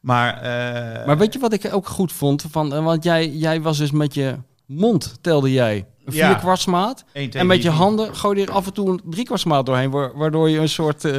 [0.00, 2.44] Maar, eh, Maar weet je wat ik ook goed vond?
[2.50, 6.26] Van, want jij, jij was dus met je mond, telde jij, een Ja.
[6.30, 7.04] vierkwartsmaat.
[7.12, 9.66] 1, 2, En met je 3, handen gooi je er af en toe een driekwartsmaat
[9.66, 9.90] doorheen.
[9.90, 11.16] wa- Waardoor je een soort eh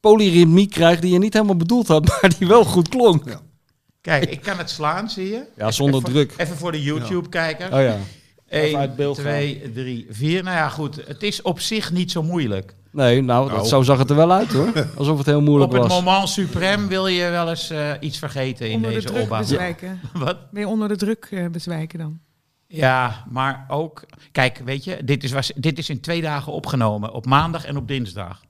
[0.00, 3.24] polyritmie krijgt die je niet helemaal bedoeld had, maar die wel goed klonk.
[4.00, 5.42] Kijk, ik kan het slaan, zie je?
[5.56, 6.34] Ja, zonder Even- druk.
[6.36, 7.72] Even voor de YouTube-kijker.
[7.74, 7.96] Oh ja.
[8.48, 10.42] Even uit 1, beeld 2, 3, 4.
[10.42, 11.06] Nou ja, goed.
[11.06, 12.74] Het is op zich niet zo moeilijk.
[12.92, 14.88] Nee, nou, dat, zo zag het er wel uit hoor.
[14.96, 16.02] Alsof het heel moeilijk Op het was.
[16.02, 19.38] moment suprem wil je wel eens eh, iets vergeten in onder de deze druk opbouw.
[19.38, 20.00] bezwijken.
[20.12, 20.50] Wat?
[20.50, 22.18] Ben je onder de druk eh, bezwijken dan?
[22.66, 24.02] Ja, maar ook...
[24.32, 27.12] Kijk, weet je, dit is, was, dit is in twee dagen opgenomen.
[27.12, 28.40] Op maandag en op dinsdag.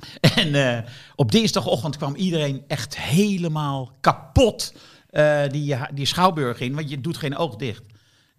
[0.36, 4.74] En eh, op dinsdagochtend kwam iedereen echt helemaal kapot
[5.10, 6.74] eh, die, die schouwburg in.
[6.74, 7.82] Want je doet geen oog dicht.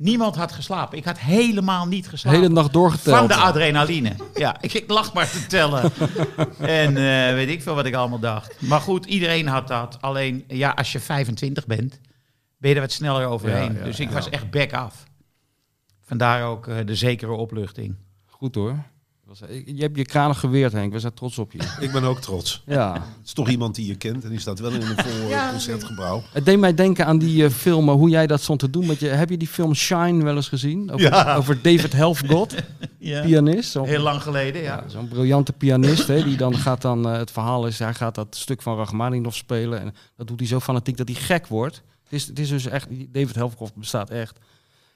[0.02, 0.98] Niemand had geslapen.
[0.98, 2.40] Ik had helemaal niet De geslapen.
[2.40, 3.16] hele nacht doorgeteld.
[3.16, 4.16] Van de adrenaline.
[4.36, 5.92] Ja, ik, ik lag maar te tellen.
[6.60, 8.62] en eh, weet ik veel wat ik allemaal dacht.
[8.62, 10.02] Maar goed, iedereen had dat.
[10.02, 12.00] Alleen, ja, als je 25 bent,
[12.58, 13.74] ben je er wat sneller overheen.
[13.74, 14.14] Ja, ja, dus ik ja.
[14.14, 15.04] was echt back af.
[16.02, 17.96] Vandaar ook eh, de zekere opluchting.
[18.26, 18.84] Goed hoor.
[19.40, 21.60] Was- Je hebt je kranig geweerd Henk, we zijn trots op je.
[21.80, 22.64] Ik ben ook trots.
[22.66, 22.94] Ja.
[22.94, 25.30] Het is toch iemand die je kent en die staat wel in een vol eh,
[25.30, 26.24] Ja, concertgebouw.
[26.34, 28.86] Het deed mij denken aan die eh, film, eh, hoe jij dat stond te doen.
[28.86, 30.92] Met je, heb je die film Shine wel eens gezien?
[30.92, 31.36] Over, Ja.
[31.36, 32.56] over David Helfgott,
[32.98, 33.22] Ja.
[33.22, 33.72] pianist.
[33.72, 34.76] Zo'n- Heel lang geleden, ja.
[34.84, 38.16] Ja, Zo'n briljante pianist, hè, die dan gaat dan, eh, het verhaal is, hij gaat
[38.16, 39.80] dat stuk van Rachmaninoff spelen.
[39.82, 41.76] En dat doet hij zo fanatiek dat hij gek wordt.
[42.04, 44.40] Het is, het is dus echt, David Helfgott bestaat echt.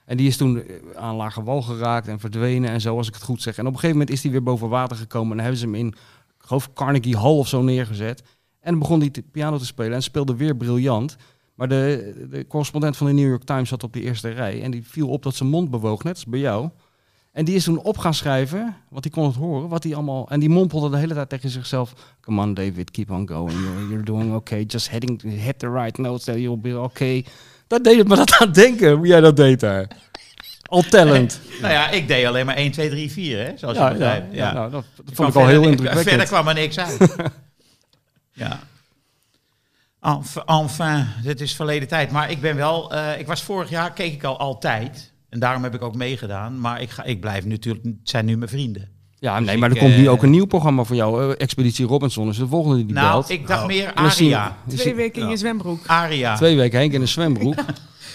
[0.06, 3.14] En die is toen eh, aan lage wal geraakt en verdwenen en zo, als ik
[3.14, 3.58] het goed zeg.
[3.58, 5.74] En op een gegeven moment is hij weer boven water gekomen en hebben ze hem
[5.74, 5.94] in, ik
[6.38, 8.22] geloof Carnegie Hall of zo neergezet.
[8.60, 11.16] En dan begon hij te, piano te spelen en speelde weer briljant.
[11.54, 14.70] Maar de, de correspondent van de New York Times zat op de eerste rij en
[14.70, 16.70] die viel op dat zijn mond bewoog, net bij jou.
[17.32, 20.28] En die is toen op gaan schrijven, want die kon het horen, wat hij allemaal...
[20.28, 22.14] En die mompelde de hele tijd tegen zichzelf...
[22.20, 23.60] Come on David, keep on going.
[23.60, 24.64] You're, you're doing okay.
[24.66, 27.24] Just heading, hit the right notes, you'll be okay.
[27.66, 29.86] Dat deed het me dat aan denken, hoe jij dat deed daar.
[30.62, 31.40] Al talent.
[31.60, 33.98] Nou ja, ik deed alleen maar 1, 2, 3, 4, hè, zoals Ja, je ja,
[33.98, 34.34] begrijpt.
[34.34, 36.28] ja, Ja, nou, dat, vond ik al verder- heel Verder indrukwekkend.
[36.28, 37.16] kwam er niks uit.
[38.32, 38.60] ja.
[40.00, 42.10] Enf- Enfin, dit is verleden tijd.
[42.10, 45.12] Maar ik ben wel, eh, ik was vorig jaar, keek ik al altijd.
[45.28, 46.60] En daarom heb ik ook meegedaan.
[46.60, 48.88] Maar ik, ga, ik blijf natuurlijk, het zijn nu mijn vrienden.
[49.18, 51.22] Ja, nee, Dus maar er komt nu eh, ook een nieuw programma voor jou.
[51.32, 53.30] eh, Expeditie Robinson is de volgende die nou, belt.
[53.30, 54.56] ik dacht meer zie je- Aria.
[54.76, 55.80] Twee weken in je zwembroek.
[55.86, 56.36] Aria.
[56.36, 57.54] Twee weken Henk in een zwembroek.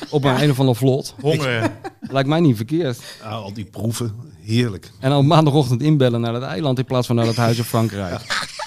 [0.09, 1.15] Op een, een of ander vlot.
[1.21, 1.77] Hongeren.
[2.15, 2.99] Lijkt mij niet verkeerd.
[3.23, 4.91] Ah, al die proeven, heerlijk.
[4.99, 7.63] En dan op maandagochtend inbellen naar het eiland in plaats van naar het huis in
[7.63, 8.21] Frankrijk.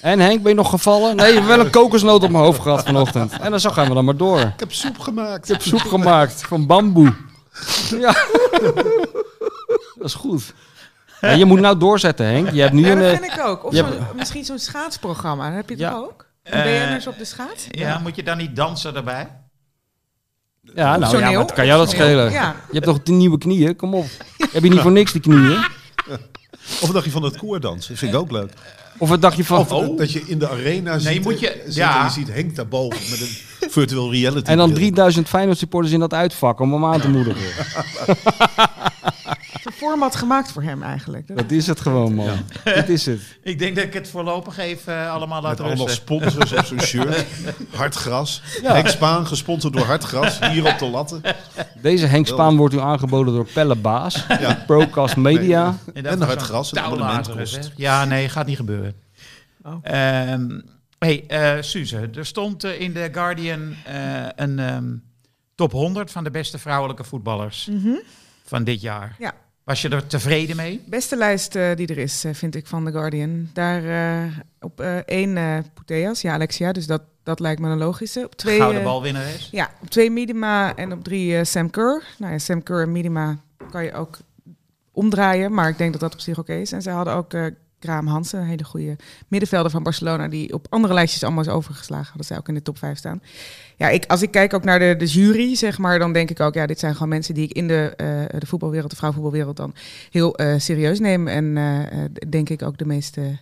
[0.00, 1.16] En Henk, ben je nog gevallen?
[1.16, 3.32] Nee, je hebt wel een kokosnoot op mijn hoofd gehad vanochtend.
[3.40, 4.40] En dan zo gaan we dan maar door.
[4.40, 5.48] Ik heb soep gemaakt.
[5.48, 7.14] Ik heb soep gemaakt van bamboe.
[7.90, 8.12] Ja.
[9.98, 10.54] Dat is goed.
[11.20, 12.50] Ja, je moet nou doorzetten, Henk.
[12.50, 12.98] Je hebt nu Ja, een...
[12.98, 13.64] dat eh, vind ik ook.
[13.64, 15.46] Of je zo- hebt- misschien zo'n schaatsprogramma.
[15.46, 15.90] Dat heb je Ja.
[15.90, 16.26] toch ook?
[16.42, 17.66] Eh, BN'ers op de schaats?
[17.70, 19.28] Ja, moet je dan niet dansen erbij?
[20.74, 22.32] Ja, nou ja, wat kan jou dat schelen?
[22.32, 22.54] Ja.
[22.68, 23.76] Je hebt toch die nieuwe knieën?
[23.76, 24.06] Kom op.
[24.52, 25.64] Heb je niet voor niks die knieën?
[26.82, 27.96] Of dacht je van het koordansen?
[27.96, 28.52] Vind ik ook leuk.
[28.98, 29.58] Of wat dacht je van...
[29.58, 31.98] Of eh, dat je in de arena ziet, moet je- zit ja.
[31.98, 33.36] en je ziet Henk daarboven met een
[33.68, 34.78] virtual reality En dan bril.
[34.80, 37.42] 3000 Feyenoord supporters in dat uitvak om hem aan te moedigen.
[39.64, 41.26] Een format gemaakt voor hem eigenlijk.
[41.28, 42.28] Dat- Dat is het gewoon, man.
[42.64, 43.20] Dit is het.
[43.42, 46.80] Ik denk dat ik het voorlopig even eh, allemaal laat Met allemaal sponsors op zo'n
[46.80, 47.24] shirt.
[47.74, 48.42] Hartgras.
[48.62, 48.72] Ja.
[48.72, 50.38] Henk Spaan, gesponsord door Hartgras.
[50.50, 51.22] Hier op de latten.
[51.82, 54.26] Deze Henk Spaan wordt u aangeboden door Pelle Baas,
[54.66, 55.76] Procast Media.
[55.94, 57.70] En, En was hard zo'n gras, een touwlazer, abonnement kost.
[57.76, 58.94] Ja, nee, gaat niet gebeuren.
[59.64, 59.74] Oh.
[59.82, 60.60] Ehm,
[61.00, 64.94] hey, eh Suze, er stond eh, in The Guardian eh, een ehm,
[65.54, 67.94] top 100 van de beste vrouwelijke voetballers Mhm.
[68.44, 69.16] van dit jaar.
[69.18, 69.32] Ja.
[69.64, 70.82] Was je er tevreden mee?
[70.86, 73.48] Beste lijst die er is, vind ik, van The Guardian.
[73.52, 73.82] Daar
[74.60, 78.24] op één Puteas, ja Alexia, dus dat, dat lijkt me een logische.
[78.24, 79.48] Op twee, Gouden balwinnares.
[79.50, 82.02] Ja, op twee Midima en op drie Sam Kerr.
[82.18, 83.38] Nou ja, Sam Kerr en Midima
[83.70, 84.18] kan je ook
[84.92, 85.54] omdraaien.
[85.54, 86.72] Maar ik denk dat dat op zich oké is.
[86.72, 87.32] En zij hadden ook
[87.80, 88.96] Graham Hansen, een hele goede
[89.28, 92.06] middenvelder van Barcelona, die op andere lijstjes allemaal is overgeslagen.
[92.06, 93.22] Hadden zij ook in de top 5 staan.
[93.76, 96.40] Ja, ik, als ik kijk ook naar de, de jury, zeg maar, dan denk ik
[96.40, 99.56] ook, ja, dit zijn gewoon mensen die ik in de, eh, de voetbalwereld, de vrouwenvoetbalwereld
[99.56, 99.74] dan
[100.10, 101.28] heel eh, serieus neem.
[101.28, 103.38] En eh, denk ik ook de meeste,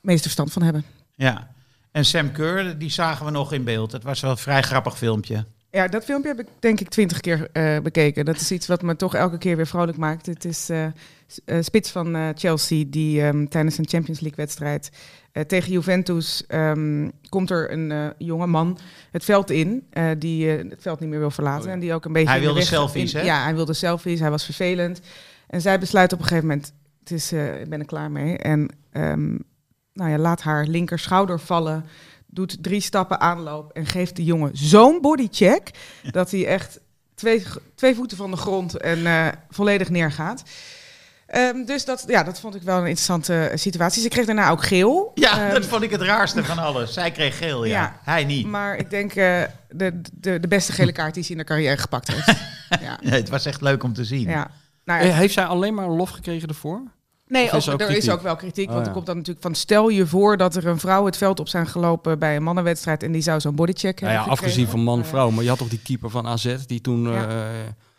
[0.00, 0.84] meeste verstand van hebben.
[1.14, 1.50] Ja.
[1.90, 3.92] En Sam Kerr, die zagen we nog in beeld.
[3.92, 5.44] Het was wel een vrij grappig filmpje.
[5.72, 8.24] Ja, dat filmpje heb ik denk ik twintig keer eh, bekeken.
[8.24, 10.26] Dat is iets wat me toch elke keer weer vrolijk maakt.
[10.26, 10.92] Het is eh, eh,
[11.60, 14.90] spits van Chelsea die ehm, tijdens een Champions League wedstrijd
[15.46, 18.78] tegen Juventus ehm, komt er een jonge man
[19.10, 19.86] het veld in
[20.18, 23.14] die het veld niet meer wil verlaten en die ook een beetje Hij wilde selfies,
[23.14, 23.26] in- hè?
[23.26, 24.20] Ja, hij wilde selfies.
[24.20, 25.00] Hij was vervelend
[25.46, 28.68] en zij besluit op een gegeven moment: het is, ik ben er klaar mee en
[28.90, 29.30] ehm,
[29.92, 31.84] nou ja, laat haar linker schouder vallen
[32.34, 35.70] doet drie stappen aanloop en geeft de jongen zo'n bodycheck
[36.10, 36.80] dat hij echt
[37.14, 40.42] twee, twee voeten van de grond en eh, volledig neergaat.
[41.26, 44.02] Ehm, dus dat, ja, dat vond ik wel een interessante eh, situatie.
[44.02, 45.10] Ze kreeg daarna ook geel.
[45.14, 46.92] Ja, Ehm, dat vond ik het raarste van alles.
[46.92, 47.72] Zij kreeg geel, ja.
[47.82, 48.00] Ja.
[48.02, 48.46] Hij niet.
[48.46, 51.76] Maar ik denk eh, de, de, de beste gele kaart die ze in de carrière
[51.76, 52.26] gepakt heeft.
[52.86, 52.98] ja.
[53.02, 54.28] Nee, het was echt leuk om te zien.
[54.28, 54.50] Ja.
[54.84, 56.82] Nou ja, Eh, Heeft zij alleen maar lof gekregen ervoor?
[57.32, 58.66] Nee, Of is ook, er is ook wel kritiek.
[58.68, 58.88] Oh, want ja.
[58.88, 59.54] er komt dan natuurlijk van...
[59.54, 62.18] stel je voor dat er een vrouw het veld op zijn gelopen...
[62.18, 63.02] bij een mannenwedstrijd...
[63.02, 65.30] en die zou zo'n bodycheck Nou ja, hebben afgezien van man en Eh, vrouw.
[65.30, 67.28] Maar je had toch die keeper van AZ die toen Ja.
[67.28, 67.46] eh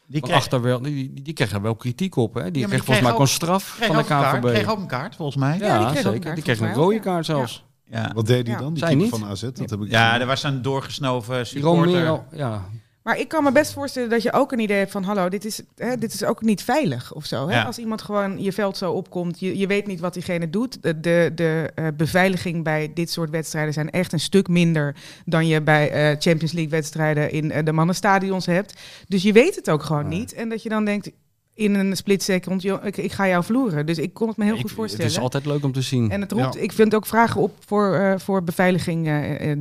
[0.07, 2.33] Die kreeg, achter wel, die, die kreeg er wel kritiek op.
[2.33, 2.51] Hè?
[2.51, 4.53] Die Ja, kreeg die volgens mij ook een straf van de kaart, KVB.
[4.53, 5.57] kreeg ook een kaart, volgens mij.
[5.57, 6.19] Ja, Ja, die kreeg zeker.
[6.19, 7.65] kaart, Die kreeg een rode kaart zelfs.
[7.89, 8.61] Ja, Wat deed hij Ja.
[8.61, 9.19] dan, die Zij keeper niet?
[9.21, 9.41] van AZ?
[9.41, 12.21] Dat heb ik ja er was een doorgesnoven Die supporter.
[12.31, 12.65] Ja.
[13.03, 15.03] Maar ik kan me best voorstellen dat je ook een idee hebt van...
[15.03, 17.47] hallo, dit is, hè, dit is ook niet veilig of zo.
[17.47, 17.55] Hè?
[17.55, 17.63] Ja.
[17.63, 19.39] Als iemand gewoon je veld zo opkomt...
[19.39, 20.81] je, je weet niet wat diegene doet.
[20.83, 24.95] De, de, de eh, beveiliging bij dit soort wedstrijden zijn echt een stuk minder...
[25.25, 28.73] dan je bij eh, Champions League wedstrijden in eh, de mannenstadions hebt.
[29.07, 30.33] Dus je weet het ook gewoon niet.
[30.33, 31.11] En dat je dan denkt
[31.53, 32.61] in een split second...
[32.61, 33.85] joh, ik, ik ga jou vloeren.
[33.85, 35.11] Dus ik kon het me heel Ik- goed het voorstellen.
[35.11, 36.11] is altijd leuk om te zien.
[36.11, 36.59] En het roept, Ja.
[36.61, 39.09] ik vind ook vragen op voor, eh, voor beveiliging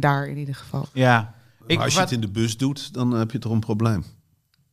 [0.01, 0.87] daar in ieder geval.
[0.93, 1.35] Ja.
[1.67, 3.61] Ik, Maar als je wat, het in de bus doet, dan heb je toch een
[3.61, 4.05] probleem.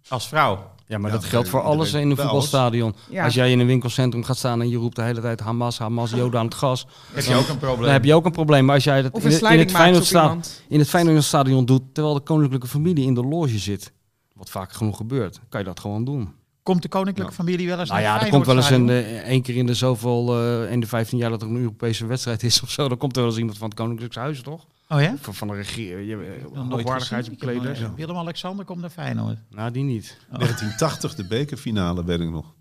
[0.08, 0.72] als vrouw.
[0.88, 2.96] ja, maar Ja, dat geldt voor alles in een voetbalstadion.
[3.10, 3.24] Ja.
[3.24, 6.12] Als jij in een winkelcentrum gaat staan en je roept de hele tijd Hamas, Hamas,
[6.12, 7.82] Joden aan het gas, Heb je ook een probleem?
[7.84, 8.66] dan heb je ook een probleem.
[8.66, 10.64] Maar als jij dat Of in, het- in het maakt op Feyenoordsta- iemand.
[10.68, 13.92] in het Feyenoordstadion doet, terwijl de koninklijke familie in de loge zit,
[14.34, 16.34] wat vaak genoeg gebeurt, kan je dat gewoon doen.
[16.64, 18.90] Komt de koninklijke familie wel eens Nou naar ja, er het komt wel eens een,
[18.90, 22.06] eh, één keer in de zoveel, eh, in de 15 jaar dat er een Europese
[22.06, 24.66] wedstrijd is of zo, dan komt er wel eens iemand van het Koninklijke Huis, toch?
[24.92, 25.16] Oh ja?
[25.18, 25.96] Van, van de nooit gezien.
[25.96, 27.80] Ik hoogwaardigheidsbekleders.
[27.96, 29.38] Willem-Alexander komt naar Feyenoord.
[29.50, 30.18] Nou, die niet.
[30.30, 32.56] 1980, de bekerfinale, weet ik nog.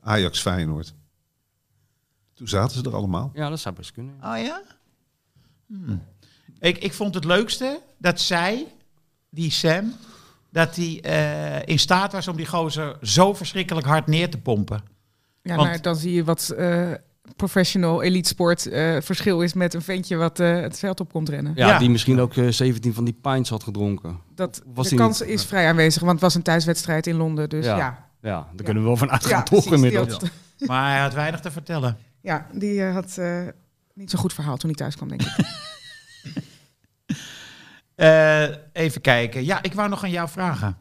[0.00, 0.94] Ajax Feyenoord.
[2.34, 3.30] Toen zaten ze er allemaal.
[3.34, 4.14] Ja, dat zou best kunnen.
[4.14, 4.62] Oh ja?
[5.66, 6.02] Hmm.
[6.58, 8.66] Ik, ik vond het leukste dat zij,
[9.30, 9.92] die Sam,
[10.50, 14.82] dat hij eh, in staat was om die gozer zo verschrikkelijk hard neer te pompen.
[15.42, 16.92] Ja, Want- nou, dan zie je wat eh,
[17.36, 21.28] professional elite sport eh, verschil is met een ventje wat eh, het veld op komt
[21.28, 21.52] rennen.
[21.56, 21.78] Ja, Ja.
[21.78, 24.18] die misschien ook eh, 17 van die pints had gedronken.
[24.34, 25.28] Dat, Was de die kans niet?
[25.28, 27.48] is vrij aanwezig, want het was een thuiswedstrijd in Londen.
[27.48, 27.86] Dus ja, Ja.
[27.86, 28.02] ja.
[28.30, 30.12] Ja, daar kunnen we wel van uitgaan, toch inmiddels.
[30.12, 31.96] had- Maar hij had weinig te vertellen.
[32.20, 33.42] Ja, die eh, had eh,
[33.94, 35.36] niet zo'n goed verhaal toen hij thuis kwam, denk ik.
[37.94, 39.44] Eh, even kijken.
[39.44, 40.76] Ja, ik wou nog aan jou vragen.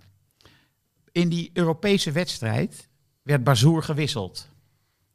[1.12, 2.89] In die Europese wedstrijd
[3.21, 4.49] werd Bazoer gewisseld.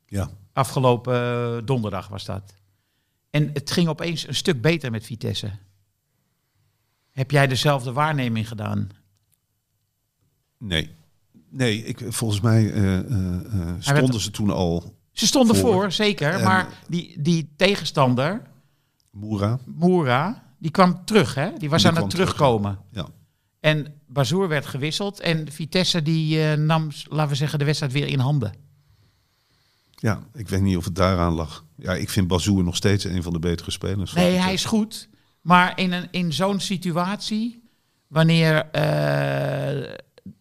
[0.07, 0.31] Ja.
[0.59, 2.55] Afgelopen eh, donderdag was dat.
[3.31, 5.51] En het ging opeens een stuk beter met Vitesse.
[7.11, 8.91] Heb jij dezelfde waarneming gedaan?
[10.59, 10.91] Nee.
[11.51, 15.93] Nee, ik, volgens mij eh, eh, stonden ze toen al Ze stonden voor, Voor.
[15.93, 16.33] zeker.
[16.33, 18.43] En- maar die, die tegenstander,
[19.11, 19.59] Moera.
[19.65, 21.35] Moura, die kwam terug.
[21.35, 21.51] Hè?
[21.59, 22.79] Die was Die aan het terug, terugkomen.
[22.91, 23.07] Ja.
[23.61, 25.21] En Bazoer werd gewisseld.
[25.21, 28.67] En Vitesse die nam, laten we zeggen, de wedstrijd weer in handen.
[30.01, 31.65] Ja, ik weet niet of het daaraan lag.
[31.77, 34.13] Ja, ik vind Bazoer nog steeds een van de betere spelers.
[34.13, 35.09] Nee, hij is goed.
[35.41, 37.63] Maar in, een, in zo'n situatie,
[38.07, 39.95] wanneer eh,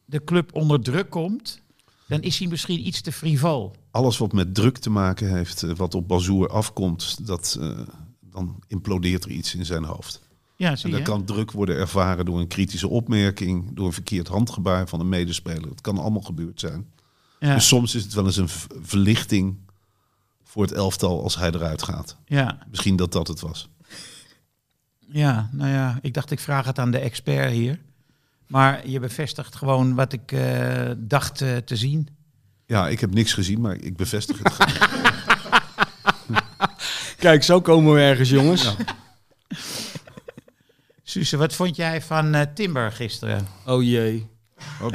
[0.06, 1.62] de club onder druk komt,
[2.08, 3.76] dan is hij misschien iets te frivol.
[3.92, 7.70] Alles wat met druk te maken heeft, eh, wat op Bazoer afkomt, dat, eh,
[8.22, 10.22] dan implodeert er iets in zijn hoofd.
[10.56, 11.06] Ja, En zie dat je.
[11.06, 15.70] kan druk worden ervaren door een kritische opmerking, door een verkeerd handgebaar van een medespeler.
[15.70, 16.88] Het kan allemaal gebeurd zijn.
[17.40, 18.50] Ja, Dus soms is het wel eens een
[18.82, 19.58] verlichting
[20.44, 22.18] voor het elftal als hij eruit gaat.
[22.26, 23.70] ja, Misschien dat dat het was.
[25.08, 27.80] ja, nou ja, ik dacht ik vraag het aan de expert hier.
[28.48, 32.08] Maar je bevestigt gewoon wat ik eh, dacht eh, te zien.
[32.66, 34.58] Ja, ik heb niks gezien, maar ik bevestig het.
[37.18, 38.76] Kijk, zo komen we ergens, jongens.
[41.04, 43.48] Suze, wat vond jij van eh, Timber gisteren?
[43.66, 44.28] Oh jee.
[44.82, 44.92] Oh,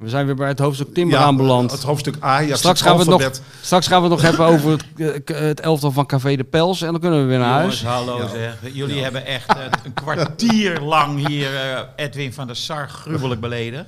[0.00, 1.70] We zijn weer bij het hoofdstuk Timber Ja, aanbeland.
[1.70, 2.58] Het hoofdstuk Ajax.
[2.58, 5.60] Straks gaan, we het nog, straks gaan we het nog hebben over het, eh, het
[5.60, 6.82] elftal van Café de Pels.
[6.82, 7.96] En dan kunnen we weer naar Jongens, huis.
[7.96, 8.56] hallo zeg.
[8.72, 13.84] Jullie hebben echt eh, een kwartier lang hier eh, Edwin van der Sar gruwelijk beledigd.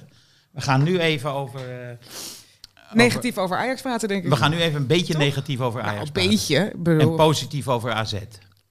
[0.50, 1.60] We gaan nu even over...
[2.92, 4.30] Negatief over Ajax praten, denk ik.
[4.30, 6.30] we gaan nu even een beetje negatief over Nou, Ajax een praten.
[6.30, 6.56] beetje.
[6.56, 8.14] ik En Bedoel, positief over AZ.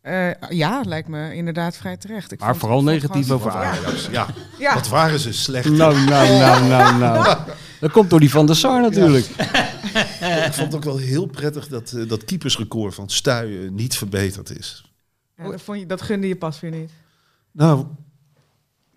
[0.01, 2.31] Eh, ja, lijkt me inderdaad vrij terecht.
[2.31, 3.69] Ik Maar vond- vooral negatief gewoon- over Ja.
[3.71, 4.07] Ajax.
[4.11, 4.25] Ja.
[4.59, 4.73] Ja.
[4.73, 5.69] Wat waren ze slecht.
[5.69, 7.37] Nou, nou, nou, nou, nou.
[7.79, 9.25] Dat komt door die van der Sar natuurlijk.
[10.45, 14.57] Ik vond het ook wel heel prettig dat eh, dat keepersrecord van Stuyen niet verbeterd
[14.59, 14.85] is.
[15.37, 16.91] Ja, dat, vond je, dat gunde je pas weer niet.
[17.51, 17.85] Nou,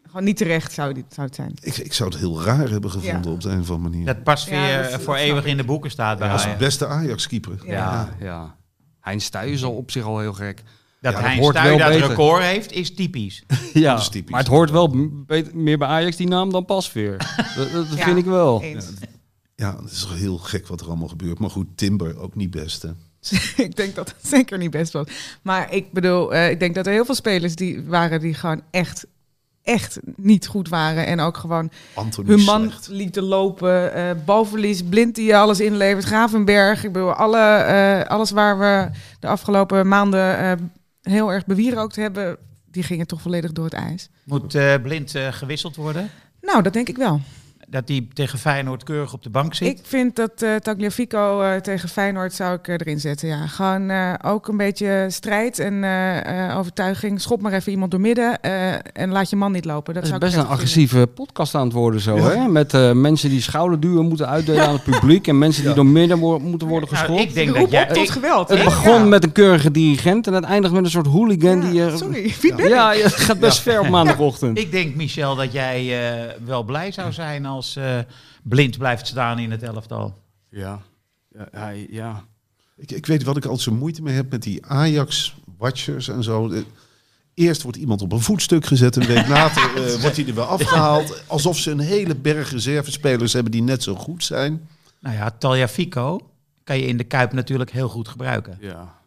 [0.06, 1.52] Gewoon niet terecht zou, dit, zou het zijn.
[1.60, 3.30] ik, ik zou het heel raar hebben gevonden Ja.
[3.30, 4.06] op de een of andere manier.
[4.06, 6.58] Dat pas weer dat- voor eeuwig in de boeken staat bij Als Ajax.
[6.58, 7.58] beste Ajax-keeper.
[7.64, 7.72] Ja.
[7.72, 8.56] Ja, ja.
[9.00, 10.62] Heinz Stuy is al op zich al heel gek.
[11.04, 12.08] Dat Ja, hij hoort Stuy wel dat beter.
[12.08, 13.42] record heeft, is typisch.
[13.72, 14.30] Ja, Dat is typisch.
[14.30, 14.90] maar het hoort wel
[15.26, 17.16] beter- meer bij Ajax die naam dan Pasveer.
[17.56, 18.62] dat dat Ja, vind ik wel.
[18.62, 18.86] Eens.
[19.56, 21.38] Ja, het is heel gek wat er allemaal gebeurt.
[21.38, 22.82] Maar goed, Timber ook niet best.
[22.82, 22.88] Hè?
[23.64, 25.06] ik denk dat het zeker niet best was.
[25.42, 28.60] Maar ik bedoel, eh, ik denk dat er heel veel spelers die waren die gewoon
[28.70, 29.06] echt,
[29.62, 31.06] echt niet goed waren.
[31.06, 32.88] En ook gewoon Anthony hun man slecht.
[32.88, 33.94] lieten lopen.
[33.94, 36.04] eh balverlies, blind die alles inlevert.
[36.04, 36.84] Gravenberg.
[36.84, 38.90] Ik bedoel, alle, eh, alles waar we
[39.20, 40.52] de afgelopen maanden eh,
[41.04, 42.36] heel erg bewierookt hebben,
[42.70, 44.08] die gingen toch volledig door het ijs.
[44.24, 46.10] Moet eh, Blind eh, gewisseld worden?
[46.40, 47.20] Nou, dat denk ik wel.
[47.68, 49.68] Dat hij tegen Feyenoord keurig op de bank zit?
[49.68, 53.28] Ik vind dat eh Tagliafico eh, tegen Feyenoord zou ik eh, erin zetten.
[53.28, 53.46] Ja.
[53.46, 57.20] Gewoon eh, ook een beetje strijd en eh, eh, overtuiging.
[57.20, 59.94] Schop maar even iemand door midden eh, en laat je man niet lopen.
[59.94, 60.58] Dat, Dat is zou best ik een vinden.
[60.64, 62.22] agressieve podcast aan het worden zo, Ja.
[62.30, 62.48] hè?
[62.48, 65.76] Met eh, mensen die schouderduwen moeten uitdelen aan het publiek en mensen die Ja.
[65.76, 67.22] door midden wo- moeten worden Nou, geschopt.
[67.22, 67.86] ik denk Roep dat jij...
[67.86, 68.48] tot ik- geweld.
[68.48, 69.04] het begon Ja.
[69.04, 71.96] met een keurige dirigent en het eindigt met een soort hooligan Ja, die...
[71.96, 73.02] Sorry, wie ben ja, ik?
[73.02, 74.58] het gaat best ver op maandagochtend.
[74.58, 77.98] Ik denk, Michel, dat jij eh, wel blij zou zijn als eh,
[78.42, 80.18] Blind blijft staan in het elftal.
[80.48, 80.80] Ja.
[81.36, 82.24] Ja, hij, ja.
[82.76, 86.50] Ik, ik weet wat ik altijd zo moeite mee heb met die Ajax-watchers en zo.
[86.50, 86.60] Eh,
[87.34, 90.44] Eerst wordt iemand op een voetstuk gezet, een week later eh, wordt hij er weer
[90.44, 91.22] afgehaald.
[91.26, 94.68] Alsof ze een hele berg reservespelers hebben die net zo goed zijn.
[95.00, 96.20] Nou ja, Taljafico
[96.64, 98.58] kan je in de Kuip natuurlijk heel goed gebruiken.
[98.60, 99.02] ja.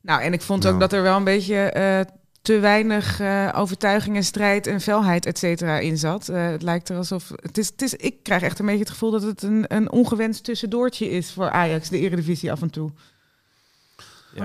[0.00, 0.74] Nou, en ik vond Nou.
[0.74, 2.00] ook dat er wel een beetje eh,
[2.44, 6.28] te weinig eh, overtuiging en strijd en felheid, et cetera, in zat.
[6.28, 7.30] Eh, het lijkt er alsof...
[7.42, 9.90] Het is, het is, ik krijg echt een beetje het gevoel dat het een, een
[9.90, 12.90] ongewenst tussendoortje is voor Ajax, de Eredivisie af en toe.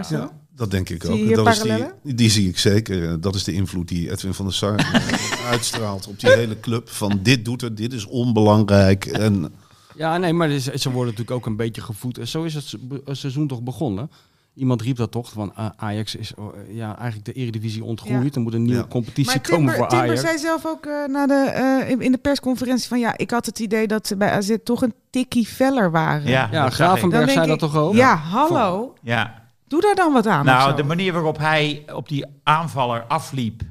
[0.09, 1.45] Ja, dat denk ik Zie ook.
[1.45, 3.09] dat is die, die zie ik zeker.
[3.09, 4.75] Eh, Dat is de invloed die Edwin van der Sar
[5.51, 6.89] uitstraalt op die hele club.
[6.89, 9.05] Van dit doet het, dit is onbelangrijk.
[9.05, 9.53] En
[9.95, 12.17] Ja, nee, maar ze worden natuurlijk ook een beetje gevoed.
[12.17, 12.73] En zo is het
[13.05, 14.09] seizoen toch begonnen.
[14.53, 18.23] Iemand riep dat toch, van ah, Ajax is oh, ja, eigenlijk de eredivisie ontgroeid.
[18.23, 18.29] Ja.
[18.33, 18.87] Er moet een nieuwe Ja.
[18.87, 20.21] competitie Maar komen Timber, voor Timber Ajax.
[20.21, 23.59] zei zelf ook eh, na de, eh, in, de persconferentie van ja, ik had het
[23.59, 26.27] idee dat ze bij AZ toch een tikkie feller waren.
[26.27, 26.73] Ja, Ja, ik.
[26.73, 27.93] Gravenberg Dan zei denk dat ik, toch ook?
[27.93, 28.93] Ja, hallo.
[29.01, 29.47] Ja.
[29.67, 30.45] Doe daar dan wat aan.
[30.45, 33.61] Nou, de manier waarop hij op die aanvaller afliep,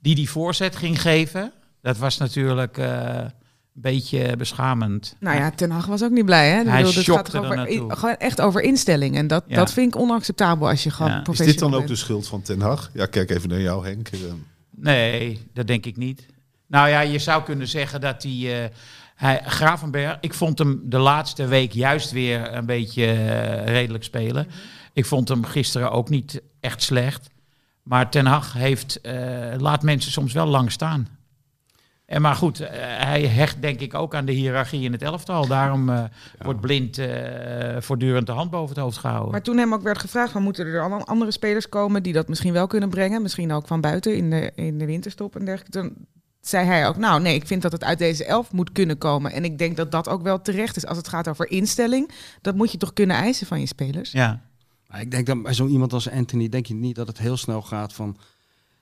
[0.00, 1.52] die die voorzet ging geven,
[1.82, 3.24] dat was natuurlijk eh,
[3.76, 5.16] beetje beschamend.
[5.20, 6.48] Nou ja, Ten Hag was ook niet blij.
[6.48, 6.54] Hè?
[6.54, 9.16] Hij bedoel, dit gaat er over, gewoon echt over instelling.
[9.16, 9.56] En dat, Ja.
[9.56, 11.22] dat vind ik onacceptabel als je gewoon Ja.
[11.30, 12.90] Is is dit dan ook de schuld van Ten Hag?
[12.92, 14.08] Ja, kijk even naar jou, Henk.
[14.08, 14.18] Eh,
[14.76, 16.26] Nee, dat denk ik niet.
[16.66, 18.70] Nou ja, je zou kunnen zeggen dat hij, eh,
[19.14, 24.46] hij Gravenberg, ik vond hem de laatste week juist weer een beetje eh, redelijk spelen.
[24.92, 27.28] Ik vond hem gisteren ook niet echt slecht.
[27.82, 29.14] Maar Ten Hag heeft, eh,
[29.58, 31.08] laat mensen soms wel lang staan.
[32.06, 35.46] En maar goed, eh, hij hecht denk ik ook aan de hiërarchie in het elftal.
[35.46, 36.04] Daarom eh,
[36.38, 39.30] wordt blind eh, voortdurend de hand boven het hoofd gehouden.
[39.30, 42.28] Maar toen hem ook werd gevraagd, van, moeten er dan andere spelers komen die dat
[42.28, 43.22] misschien wel kunnen brengen?
[43.22, 45.78] Misschien ook van buiten in de, in de winterstop en dergelijke.
[45.78, 46.06] Toen
[46.40, 49.32] zei hij ook, nou nee, ik vind dat het uit deze elf moet kunnen komen.
[49.32, 52.10] En ik denk dat dat ook wel terecht is als het gaat over instelling.
[52.40, 54.12] Dat moet je toch kunnen eisen van je spelers?
[54.12, 54.40] ja.
[54.86, 57.36] Maar ik denk dat bij zo'n iemand als Anthony, denk je niet dat het heel
[57.36, 58.16] snel gaat van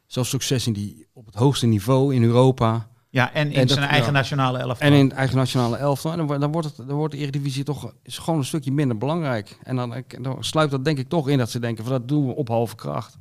[0.07, 3.77] zo'n succes in die, op het hoogste niveau in Europa ja, en in En dat-
[3.77, 4.19] zijn eigen ja.
[4.19, 4.89] nationale elftal.
[4.89, 6.11] en in het eigen nationale elftal.
[6.11, 8.73] En dan, wordt- dan, wordt het, dan wordt de Eredivisie toch is gewoon een stukje
[8.73, 9.59] minder belangrijk.
[9.63, 12.27] En dan, dan sluit dat denk ik toch in dat ze denken van dat doen
[12.27, 13.19] we op halve kracht.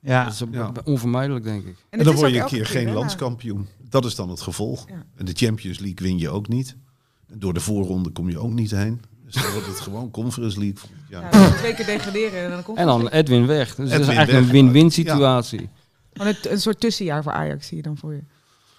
[0.00, 0.24] ja.
[0.24, 0.72] Dat is Ja.
[0.84, 1.76] onvermijdelijk denk ik.
[1.90, 3.66] En, het dan word je een keer geen landskampioen.
[3.88, 4.84] Dat is dan het gevolg.
[4.88, 5.04] Ja.
[5.16, 6.76] En de Champions League win je ook niet.
[7.28, 9.00] En door de voorronde kom je ook niet heen.
[9.24, 10.90] Dus dan wordt het gewoon Conference League.
[11.08, 13.74] Ja, dan twee keer degraderen en dan komt En dan Edwin weg.
[13.74, 14.40] Dus dat is eigenlijk weg.
[14.40, 15.68] een win-win situatie.
[16.12, 18.22] Een, een soort tussenjaar voor Ajax zie je dan voor je.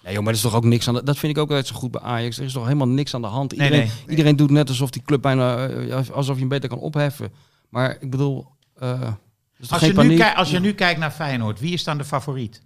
[0.08, 1.66] Ja, joh, maar er is toch ook niks aan de, Dat vind ik ook altijd
[1.66, 2.38] zo goed bij Ajax.
[2.38, 3.56] Er is toch helemaal niks aan de hand.
[3.56, 4.10] Nee, Iedereen, nee.
[4.10, 5.66] iedereen doet net alsof die club bijna...
[5.68, 7.32] eh, alsof je hem beter kan opheffen.
[7.68, 8.46] Maar ik bedoel...
[8.78, 8.90] eh,
[9.58, 11.98] is toch Als, geen je nu als je nu kijkt naar Feyenoord, wie is dan
[11.98, 12.62] de favoriet?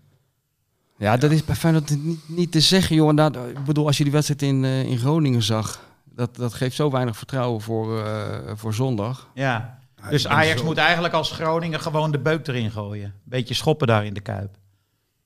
[0.99, 3.15] Ja, dat is bij Feyenoord niet, niet te zeggen, jongen.
[3.15, 6.77] Nou, ik bedoel, als je die wedstrijd in, eh, in Groningen zag, dat, dat geeft
[6.77, 9.29] zo weinig vertrouwen voor, eh, voor zondag.
[9.35, 9.79] Ja.
[10.11, 13.15] Dus Ajax zo- moet eigenlijk als Groningen gewoon de beuk erin gooien.
[13.25, 14.57] Beetje schoppen daar in de Kuip.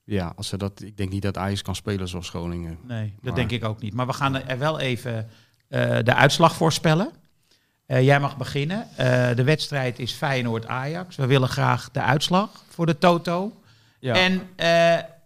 [0.08, 2.78] Ja, als ze dat, ik denk niet dat Ajax kan spelen zoals Groningen.
[2.82, 3.94] Nee, dat Maar- denk ik ook niet.
[3.94, 5.28] Maar we gaan er wel even
[5.68, 7.10] eh, de uitslag voorspellen.
[7.86, 8.86] Eh, jij mag beginnen.
[8.96, 11.16] Eh, de wedstrijd is Feyenoord-Ajax.
[11.16, 13.52] We willen graag de uitslag voor de Toto.
[13.98, 14.14] Ja.
[14.14, 14.42] En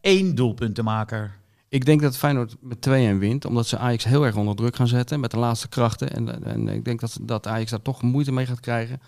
[0.00, 1.38] één doelpuntenmaker.
[1.68, 4.88] Ik denk dat Feyenoord met 2-1 wint, omdat ze Ajax heel erg onder druk gaan
[4.88, 6.10] zetten met de laatste krachten.
[6.12, 9.00] En, en ik denk dat, dat Ajax daar toch moeite mee gaat krijgen.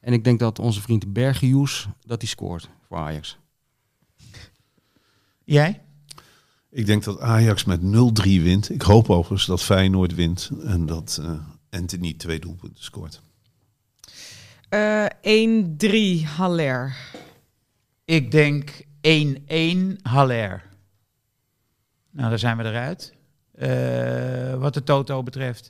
[0.00, 3.38] En ik denk dat onze vriend Bergius, dat hij scoort voor Ajax.
[5.44, 5.80] Jij?
[6.70, 7.82] Ik denk dat Ajax met 0-3
[8.24, 8.70] wint.
[8.70, 11.30] Ik hoop overigens dat Feyenoord wint en dat eh,
[11.70, 13.22] Anthony twee doelpunten scoort.
[14.68, 15.06] Eh
[16.22, 16.96] 1-3 Haller.
[18.04, 20.62] Ik denk 1-1 Haller.
[22.10, 23.14] Nou, daar zijn we eruit.
[23.54, 25.68] Eh, wat de Toto betreft.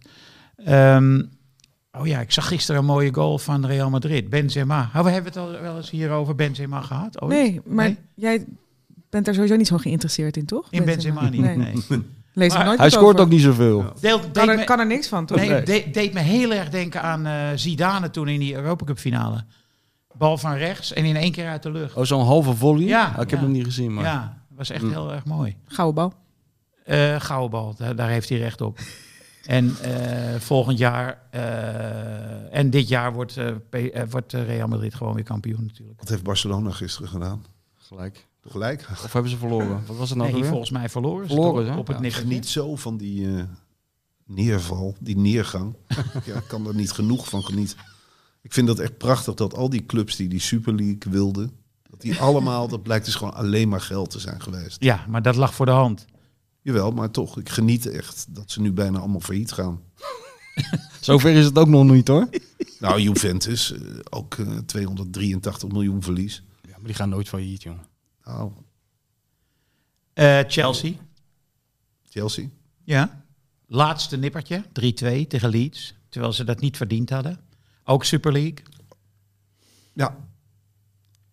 [0.56, 1.22] Ehm,
[1.92, 4.28] oh ja, ik zag gisteren een mooie goal van Real Madrid.
[4.30, 4.90] Benzema.
[4.96, 7.20] Oh, we hebben het al wel eens hier over Benzema gehad?
[7.20, 7.32] ooit?
[7.32, 7.98] Nee, maar Nee?
[8.14, 8.44] jij
[9.14, 10.66] bent daar sowieso niet zo geïnteresseerd in, toch?
[10.70, 11.74] In Benzema niet, nee.
[12.32, 13.20] Lees er Maar nooit Hij scoort over.
[13.20, 13.92] ook niet zoveel.
[14.00, 15.36] Deelt- deed Kan er, me- kan er niks van, toch?
[15.38, 15.62] Nee, Nee.
[15.62, 19.44] de- deed me heel erg denken aan eh Zidane toen in die Europa Cup finale.
[20.16, 21.94] Bal van rechts en in één keer uit de lucht.
[21.96, 22.84] Oh, zo'n halve volley?
[22.86, 23.36] Ja, Ah, ik ja.
[23.36, 24.04] heb hem niet gezien, maar...
[24.04, 24.90] Ja, was echt Mm.
[24.90, 25.56] heel erg mooi.
[25.66, 26.12] Gouden bal.
[26.84, 28.78] Eh gouden bal, daar, daar heeft hij recht op.
[29.46, 33.38] En eh, volgend jaar eh, en dit jaar wordt,
[33.70, 35.98] P- wordt Real Madrid gewoon weer kampioen natuurlijk.
[36.00, 37.44] Wat heeft Barcelona gisteren gedaan?
[37.76, 38.26] Gelijk.
[38.48, 38.86] Gelijk.
[39.04, 39.82] Of hebben ze verloren?
[39.86, 40.50] Wat was het nou Nee, weer?
[40.50, 41.28] volgens mij verloren.
[41.28, 41.74] ze Verloren, toch?
[41.74, 41.80] hè?
[41.80, 42.22] op het Ja.
[42.22, 43.42] Niet zo van die eh,
[44.26, 45.74] neerval, die neergang.
[46.26, 47.76] ja, ik kan er niet genoeg van genieten.
[48.42, 51.52] Ik vind dat echt prachtig dat al die clubs die die Super League wilden,
[51.90, 54.76] dat die allemaal, dat blijkt dus gewoon alleen maar geld te zijn geweest.
[54.82, 56.04] Ja, maar dat lag voor de hand.
[56.62, 59.80] Jawel, maar toch, ik geniet echt dat ze nu bijna allemaal failliet gaan.
[61.00, 62.28] Zover is het ook nog niet, hoor.
[62.78, 63.80] Nou, Juventus, eh,
[64.10, 66.42] ook eh, 283 miljoen verlies.
[66.62, 67.78] Ja, maar die gaan nooit failliet, joh.
[68.24, 68.52] Nou,
[70.14, 70.92] Eh, Chelsea,
[72.08, 72.46] Chelsea.
[72.84, 73.22] ja.
[73.66, 75.94] Laatste nippertje, 3-2 tegen Leeds.
[76.08, 77.40] Terwijl ze dat niet verdiend hadden.
[77.84, 78.58] Ook Super League.
[79.92, 80.16] Ja.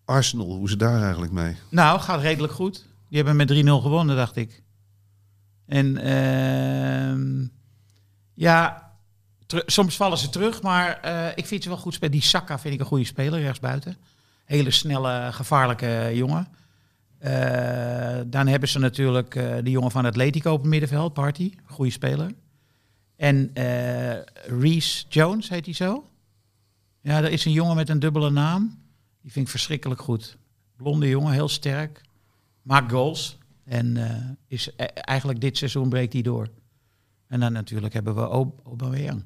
[0.04, 1.56] Arsenal, hoe het daar eigenlijk mee?
[1.70, 2.86] Nou, gaat redelijk goed.
[3.08, 4.62] Die hebben met 3-0 gewonnen, dacht ik.
[5.66, 7.46] En ehm,
[8.34, 8.90] ja,
[9.66, 12.12] soms vallen ze terug, maar eh, ik vind ze wel goed spelen.
[12.12, 13.96] Die Saka vind ik een goede speler, rechtsbuiten.
[14.44, 16.48] Hele snelle, gevaarlijke jongen.
[17.22, 21.52] Eh, dan hebben ze natuurlijk eh de jongen van Atletico op het middenveld, Party.
[21.64, 22.30] Goede speler.
[23.16, 24.18] En eh
[24.60, 26.10] Reese Jones, heet hij zo?
[27.00, 28.78] Ja, er is een jongen met een dubbele naam.
[29.20, 30.36] Die vind ik verschrikkelijk goed.
[30.76, 32.00] Blonde jongen, heel sterk.
[32.62, 33.38] Maakt goals.
[33.64, 34.16] En eh,
[34.48, 36.48] is e- eigenlijk dit seizoen breekt hij door.
[37.26, 39.24] En dan natuurlijk hebben we Ob- Aubameyang.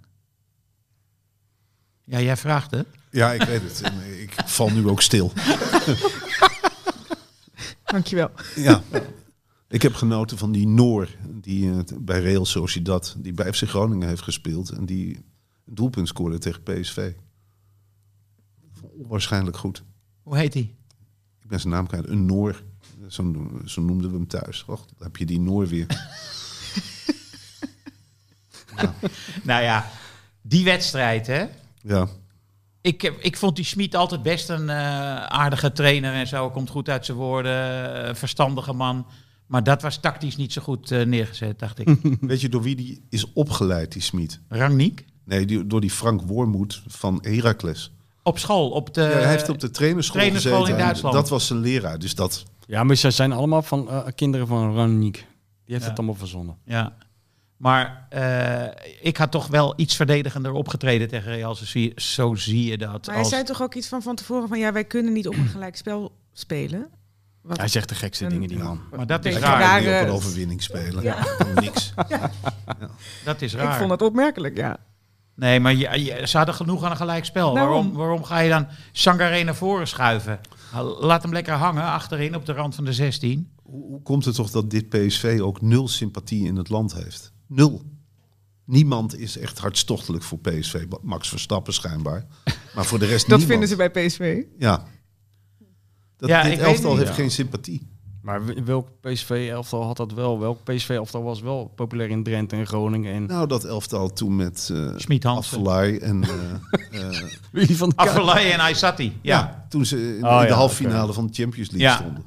[2.05, 2.87] Ja, jij vraagt het.
[3.11, 3.93] Ja, ik weet het.
[4.21, 5.33] Ik val nu ook stil.
[7.87, 8.31] Dankjewel.
[8.55, 8.83] Ja.
[9.69, 14.09] Ik heb genoten van die Noor, die eh, bij Real Sociedad, die bij FC Groningen
[14.09, 15.17] heeft gespeeld en die
[15.67, 17.13] een doelpunt scoorde tegen PSV.
[18.81, 19.83] Onwaarschijnlijk goed.
[20.23, 20.75] Hoe heet hij?
[21.43, 22.09] Ik ben zijn naam kwijt.
[22.09, 22.63] Een Noor.
[23.09, 24.65] Zo, zo noemden we hem thuis.
[24.67, 25.87] Och, dan heb je die Noor weer.
[29.43, 29.91] Nou ja,
[30.43, 31.47] die wedstrijd, hè.
[31.83, 32.09] Ja.
[32.87, 34.77] Ik, heb- ik vond die Schmid altijd best een eh,
[35.25, 36.51] aardige trainer en zo.
[36.51, 38.05] Komt goed uit zijn woorden.
[38.09, 39.07] eh, verstandige man.
[39.47, 41.89] Maar dat was tactisch niet zo goed eh, neergezet, dacht ik.
[42.21, 44.41] Weet je door wie die is opgeleid, die Smit?
[44.49, 45.05] Rangnick?
[45.25, 47.91] Nee, die, door die Frank Wormoed van Heracles.
[48.23, 49.01] Op school, op de...
[49.01, 51.15] ja, hij heeft op de trainerschool, trainerschool gezeten in Duitsland.
[51.15, 51.99] Dat was zijn leraar.
[51.99, 55.15] Dus dat, Ja, maar ze zijn allemaal van eh, kinderen van Raniek.
[55.15, 55.25] Die
[55.75, 55.89] heeft Ja.
[55.89, 56.57] het allemaal verzonnen.
[56.65, 56.97] Ja.
[57.57, 58.65] Maar eh,
[59.01, 61.55] ik had toch wel iets verdedigender opgetreden tegen Real.
[61.55, 62.91] Zo zie, zo zie je dat.
[63.07, 65.29] Maar hij als- zei toch ook iets van van tevoren van ja, wij kunnen niet
[65.29, 66.89] op een gelijk spel spelen.
[67.43, 68.81] Wat Hij zegt de gekste een- dingen, die man.
[68.97, 69.59] Maar dat is raar.
[69.61, 71.03] daar- die op een overwinning spelen.
[71.03, 71.17] Ja.
[71.55, 71.93] Niks.
[73.25, 73.77] Dat is Ik raar.
[73.79, 74.77] vond dat opmerkelijk, ja.
[75.35, 77.55] Nee, maar je, je- ze hadden genoeg aan een gelijk spel.
[77.55, 80.41] Waarom, waarom ga je dan Sangaré naar voren schuiven?
[81.01, 83.51] Laat hem lekker hangen achterin op de rand van de 16.
[83.63, 87.33] Hoe, hoe komt het toch dat dit PSV ook nul sympathie in het land heeft?
[87.47, 87.83] Nul.
[88.65, 90.85] Niemand is echt hartstochtelijk voor PSV.
[91.03, 92.27] Max Verstappen schijnbaar.
[92.75, 93.49] Maar voor de rest Dat niemand.
[93.51, 94.43] vinden ze bij PSV.
[94.59, 94.85] Ja.
[96.17, 96.99] Dat, Ja, dit elftal niet.
[96.99, 97.23] heeft Ja.
[97.23, 97.95] geen sympathie.
[98.23, 100.41] Maar welk PSV-elftal had dat wel?
[100.41, 103.13] Welk PSV-elftal was wel populair in Drenthe en Groningen?
[103.15, 104.79] En Nou, dat elftal toen met eh
[106.03, 106.25] en...
[106.25, 107.23] eh, eh,
[107.53, 108.09] Wie van de Kuip?
[108.09, 109.05] Afellay en Aysati.
[109.23, 109.39] ja.
[109.39, 109.67] Ja.
[109.69, 111.97] toen ze in, Oh, in de halve finale van de Champions League Ja.
[111.97, 112.25] stonden.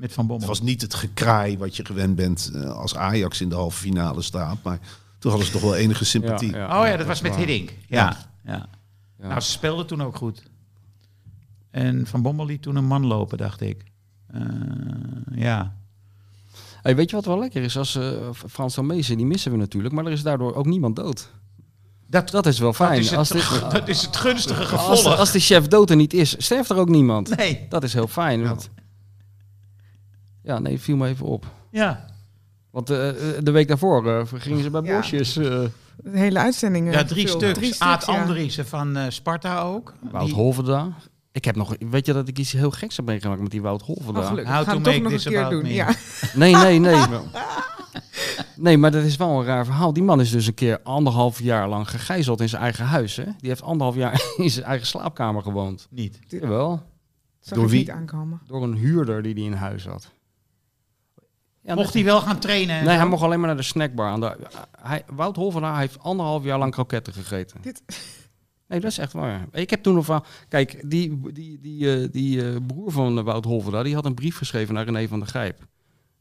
[0.00, 0.48] Met Van Bommel.
[0.48, 3.78] Het was niet het gekraai wat je gewend bent eh, als Ajax in de halve
[3.78, 4.56] finale staat.
[4.62, 4.78] Maar
[5.18, 6.50] toen hadden ze toch wel enige sympathie.
[6.50, 6.80] Ja, ja.
[6.80, 7.36] oh ja, dat was met.
[7.36, 7.72] Hiddink.
[7.88, 8.16] Ja.
[8.44, 8.68] Ja.
[9.18, 9.26] Ja.
[9.28, 10.42] Nou, ze speelden toen ook goed.
[11.70, 13.84] En Van Bommel liet toen een man lopen, dacht ik.
[14.32, 14.40] Eh,
[15.34, 15.74] ja.
[16.82, 17.76] Hey, weet je wat wel lekker is?
[17.76, 18.12] Als eh,
[18.48, 21.30] Frans Tomezen, die missen we natuurlijk, maar er is daardoor ook niemand dood.
[22.06, 22.90] Dat, Dat is wel fijn.
[22.90, 25.18] dat, is het, als, dit- dat is het gunstige als, gevolg.
[25.18, 27.36] als de chef dood er niet is, sterft er ook niemand.
[27.36, 27.66] Nee.
[27.68, 28.42] Dat is heel fijn.
[28.42, 28.70] Want...
[30.42, 31.46] Ja, nee, viel me even op.
[31.70, 32.04] Ja.
[32.70, 34.96] Want eh, eh, de week daarvoor eh, gingen ze bij Ja.
[34.96, 35.36] Bosjes.
[35.36, 36.86] eh De hele uitzending.
[36.88, 37.58] eh, ja, drie stuks.
[37.58, 38.22] Drie Aad stuks, ja.
[38.22, 39.94] Andriessen van eh, Sparta ook.
[40.10, 40.88] Wout Die- Holverda.
[41.32, 43.80] Ik heb nog, weet je dat ik iets heel geks heb meegemaakt met die Wout
[43.80, 44.22] Oh, Holverda?
[44.22, 44.54] gelukkig.
[44.54, 45.62] How to make nog een this keer about doen.
[45.62, 45.72] me.
[45.74, 45.94] Ja.
[46.34, 47.04] Nee, nee, nee.
[48.56, 49.92] Nee, maar dat is wel een raar verhaal.
[49.92, 53.16] Die man is dus een keer anderhalf jaar lang gegijzeld in zijn eigen huis.
[53.16, 53.24] Hè?
[53.24, 55.86] Die heeft anderhalf jaar in zijn eigen slaapkamer gewoond.
[55.90, 56.18] Niet.
[56.26, 56.82] Jawel,
[57.40, 57.78] Zag Door wie?
[57.78, 58.40] niet aankomen.
[58.46, 60.10] door een huurder die die in huis had.
[61.62, 62.76] Ja, Mocht hij wel gaan trainen?
[62.76, 63.00] en Nee, zo?
[63.00, 64.08] hij mocht alleen maar naar de snackbar.
[64.08, 64.36] Aan de,
[64.80, 67.62] hij, Wout Holverda heeft anderhalf jaar lang kroketten gegeten.
[67.62, 67.82] Dit-
[68.68, 69.46] Nee, dat is echt waar.
[69.52, 70.24] Ik heb toen nog wel...
[70.48, 74.14] Kijk, die, die, die, eh, die eh, broer van eh, Wout Holverda, die had een
[74.14, 75.66] brief geschreven naar René van der Grijp.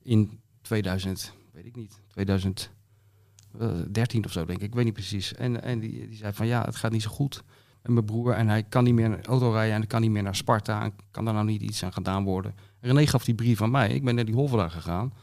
[0.04, 5.34] In 2000, weet ik niet, 2013 of zo denk ik, ik weet niet precies.
[5.34, 7.44] En, en die, die zei van ja, het gaat niet zo goed
[7.82, 8.34] met mijn broer.
[8.34, 10.84] En hij kan niet meer naar auto rijden en hij kan niet meer naar Sparta.
[10.84, 12.56] En kan daar nou niet iets aan gedaan worden.
[12.82, 13.90] René gaf die brief aan mij.
[13.90, 15.14] Ik ben naar die Holverda gegaan.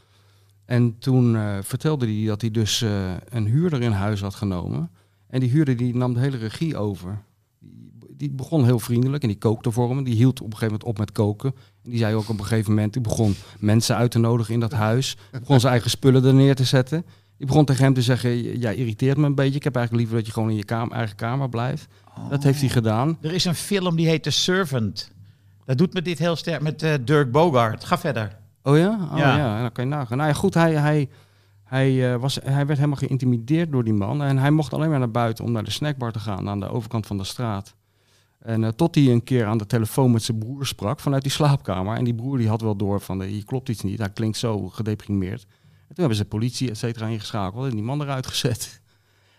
[0.67, 4.91] En toen eh, vertelde hij dat hij dus eh, een huurder in huis had genomen.
[5.29, 7.23] En die huurder die nam de hele regie over.
[7.59, 10.05] Die, die begon heel vriendelijk en die kookte voor hem.
[10.05, 11.55] Die hield op een gegeven moment op met koken.
[11.83, 14.61] En die zei ook op een gegeven moment, die begon mensen uit te nodigen in
[14.61, 15.17] dat huis.
[15.31, 17.05] Begon zijn eigen spullen er neer te zetten.
[17.37, 19.57] Die begon tegen hem te zeggen, jij irriteert me een beetje.
[19.57, 21.87] Ik heb eigenlijk liever dat je gewoon in je kamer, eigen kamer blijft.
[22.31, 23.19] Dat heeft hij gedaan.
[23.21, 25.11] Er is een film die heet The Servant.
[25.65, 27.85] Dat doet me dit heel sterk met eh, Dirk Bogart.
[27.85, 28.37] Ga verder.
[28.67, 29.09] Oh ja?
[29.13, 29.37] Oh Ja.
[29.37, 30.17] ja, dan kan je nagaan.
[30.17, 31.09] Nou ja, goed, hij, hij,
[31.65, 34.23] hij, eh, was, hij werd helemaal geïntimideerd door die man.
[34.23, 36.69] En hij mocht alleen maar naar buiten om naar de snackbar te gaan aan de
[36.69, 37.75] overkant van de straat.
[38.39, 41.33] En eh, tot hij een keer aan de telefoon met zijn broer sprak vanuit die
[41.33, 41.97] slaapkamer.
[41.97, 43.99] En die broer die had wel door van, eh, hier klopt iets niet.
[43.99, 45.43] Hij klinkt zo gedeprimeerd.
[45.43, 48.81] En toen hebben ze politie, et cetera, ingeschakeld en die man eruit gezet.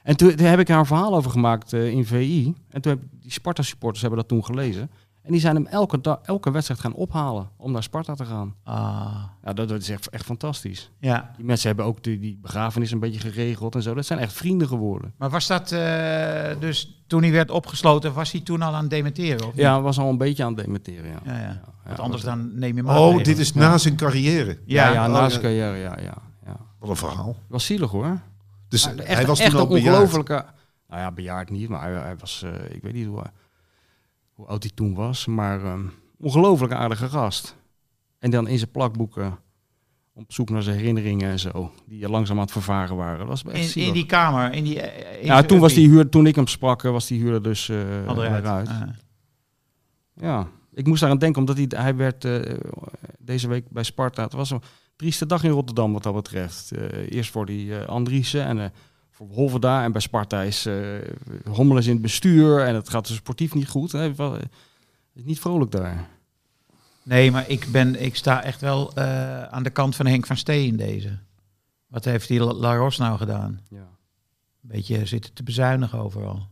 [0.04, 2.54] En toen, daar heb ik een verhaal over gemaakt in VI.
[2.70, 4.90] En toen heb die Sparta-supporters hebben dat toen gelezen.
[5.28, 8.56] En die zijn hem elke, dag, elke wedstrijd gaan ophalen om naar Sparta te gaan.
[8.64, 10.92] Ah, Ja, dat, dat is echt, echt fantastisch.
[11.00, 11.32] ja.
[11.36, 13.94] Die mensen hebben ook die, die begrafenis een beetje geregeld en zo.
[13.94, 15.14] Dat zijn echt vrienden geworden.
[15.18, 18.90] Maar was dat eh, dus toen hij werd opgesloten, was hij toen al aan het
[18.90, 19.40] dementeren?
[19.48, 19.62] Of niet?
[19.62, 21.20] Ja, was al een beetje aan het dementeren, ja.
[21.26, 21.62] ja, ja.
[21.84, 23.24] Want Ja, anders dan neem je Oh, maatregelen.
[23.24, 24.58] dit is na zijn carrière.
[24.66, 26.14] Ja, Ja, ja, oh, na zijn carrière, ja, ja,
[26.46, 26.56] ja.
[26.80, 27.36] Wat een verhaal.
[27.48, 28.20] Was zielig hoor.
[28.68, 29.94] Dus Ja, hij was echt toen al een bejaard.
[29.96, 30.46] ongelofelijke...
[30.90, 32.44] Nou ja, bejaard niet, maar hij, hij was...
[32.44, 33.22] eh, ik weet niet hoe,
[34.38, 35.86] hoe oud hij toen was, maar ehm
[36.20, 37.56] ongelooflijk aardige gast.
[38.20, 39.38] En dan in zijn plakboeken
[40.14, 41.72] op zoek naar zijn herinneringen en zo.
[41.86, 43.18] Die langzaam aan het vervaren waren.
[43.20, 44.82] Dat was echt in, die kamer, in die...
[44.82, 47.44] eh, in ja, toen, was die huur, toen ik hem sprak, eh, was die huurder
[47.44, 48.44] dus eh Al eruit.
[48.44, 48.68] eruit.
[48.68, 48.82] Ah.
[50.14, 52.56] Ja, ik moest daaraan denken omdat hij, hij werd eh,
[53.20, 54.24] deze week bij Sparta.
[54.24, 54.62] Het was een
[54.96, 56.72] trieste dag in Rotterdam wat dat betreft.
[56.72, 58.70] Eh, eerst voor die eh Andriessen en eh,
[59.18, 59.84] voor Holverda.
[59.84, 60.76] En bij Sparta is eh
[61.46, 63.92] Hommel is in het bestuur en het gaat dus sportief niet goed.
[63.92, 64.10] Hè.
[64.16, 64.42] Eh, Het
[65.14, 66.08] is niet vrolijk daar.
[67.04, 70.38] Nee, maar ik, ben, ik sta echt wel eh, aan de kant van Henk van
[70.38, 71.18] Stee in deze.
[71.88, 73.60] Wat heeft die La- Laros nou gedaan?
[73.70, 73.78] Ja.
[73.78, 76.48] Een beetje zitten te bezuinigen overal.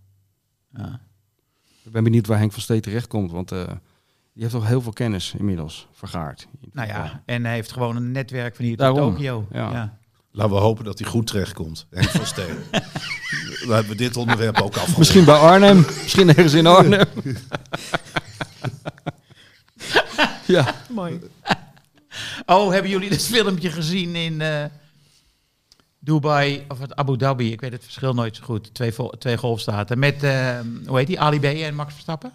[0.78, 0.99] Ja.
[1.84, 3.63] Ik ben benieuwd waar Henk van Steen terecht komt, want eh,
[4.34, 6.47] die heeft toch heel veel kennis inmiddels vergaard.
[6.72, 9.47] Nou ja, en hij heeft gewoon een netwerk van hier tot Daarom, Tokio.
[9.51, 9.72] ja.
[9.72, 9.97] Ja.
[10.36, 11.86] Laten we hopen dat hij goed terechtkomt.
[11.90, 12.56] Henk van Steen.
[13.68, 14.98] we hebben dit onderwerp ook afgerond.
[14.98, 17.08] Misschien bij Arnhem, misschien ergens in Arnhem.
[20.56, 20.76] ja.
[20.90, 21.20] Mooi.
[22.46, 24.66] Oh, hebben jullie dat filmpje gezien in eh,
[26.00, 27.52] Dubai of het Abu Dhabi?
[27.52, 28.74] Ik weet het verschil nooit zo goed.
[28.74, 30.00] Twee, twee golfstaten.
[30.00, 32.32] Met, eh, hoe heet die, Ali B en Max Verstappen?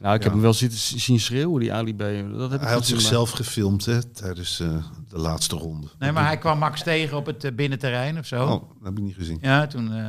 [0.00, 0.24] Nou, ik Ja.
[0.24, 1.98] heb hem wel zitten zien schreeuwen, die Ali B.
[1.98, 4.68] Dat heb ik Hij had zichzelf gefilmd hè, tijdens eh,
[5.08, 5.86] de laatste ronde.
[5.98, 8.42] Nee, maar hij kwam Max tegen op het eh, binnenterrein of zo.
[8.42, 9.38] Oh, dat heb ik niet gezien.
[9.40, 9.92] Ja, toen...
[9.92, 10.04] eh,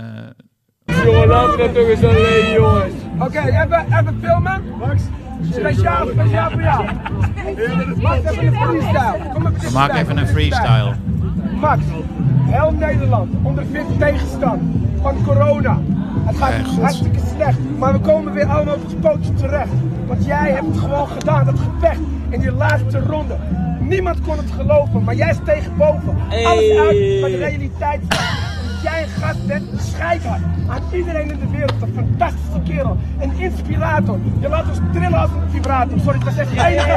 [3.19, 4.63] Oké, even, even filmen.
[4.79, 5.01] Max.
[5.51, 6.85] Speciaal, speciaal voor jou.
[8.01, 9.29] Max, even een freestyle.
[9.33, 10.95] Kom even maken even een freestyle.
[11.59, 11.81] Max,
[12.45, 14.61] heel Nederland ondervindt tegenstand
[15.01, 15.79] van corona.
[16.31, 19.71] Het gaat hartstikke slecht, maar we komen weer allemaal op ons pootje terecht.
[20.07, 23.37] Want jij hebt het gewoon gedaan, dat gevecht in die laatste ronde.
[23.79, 26.17] Niemand kon het geloven, maar jij steeg boven.
[26.29, 28.49] Alles uit wat de realiteit staat.
[28.71, 30.41] Dat jij een gast bent, scheidhard.
[30.67, 32.97] Aan iedereen in de wereld, een fantastische kerel.
[33.19, 34.17] Een inspirator.
[34.39, 35.99] Je laat ons trillen als een vibrator.
[35.99, 36.87] Sorry, ik was echt enige.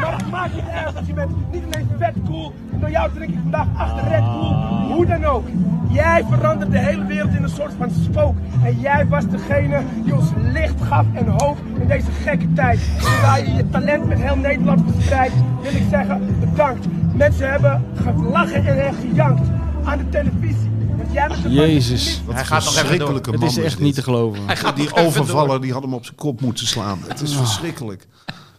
[0.00, 2.52] Maar het maakt niet uit als je bent niet alleen vet cool.
[2.72, 4.54] En door jou drink ik vandaag achter Red Bull.
[4.94, 5.46] Hoe dan ook.
[5.90, 8.36] Jij verandert de hele wereld in een soort van spook.
[8.64, 12.80] En jij was degene die ons licht gaf en hoop in deze gekke tijd.
[13.00, 16.86] Terwijl je je talent met heel Nederland verspreidt, wil ik zeggen bedankt.
[17.14, 19.48] Mensen hebben gelachen en gejankt
[19.84, 20.70] aan de televisie.
[20.96, 22.22] Want jij de Jezus.
[22.26, 24.46] Wat Hij gaat nog even verschrikkelijke Het is echt niet te geloven.
[24.46, 26.98] Hij gaat die overvaller die had hem op zijn kop moeten slaan.
[27.06, 28.06] Het is verschrikkelijk.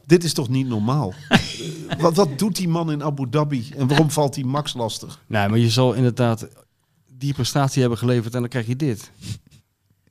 [0.05, 1.13] Dit is toch niet normaal?
[1.99, 3.69] Wat, wat doet die man in Abu Dhabi?
[3.77, 5.19] En waarom valt hij Max lastig?
[5.27, 6.47] Nee, maar je zal inderdaad
[7.20, 9.11] die prestatie hebben geleverd en dan krijg je dit.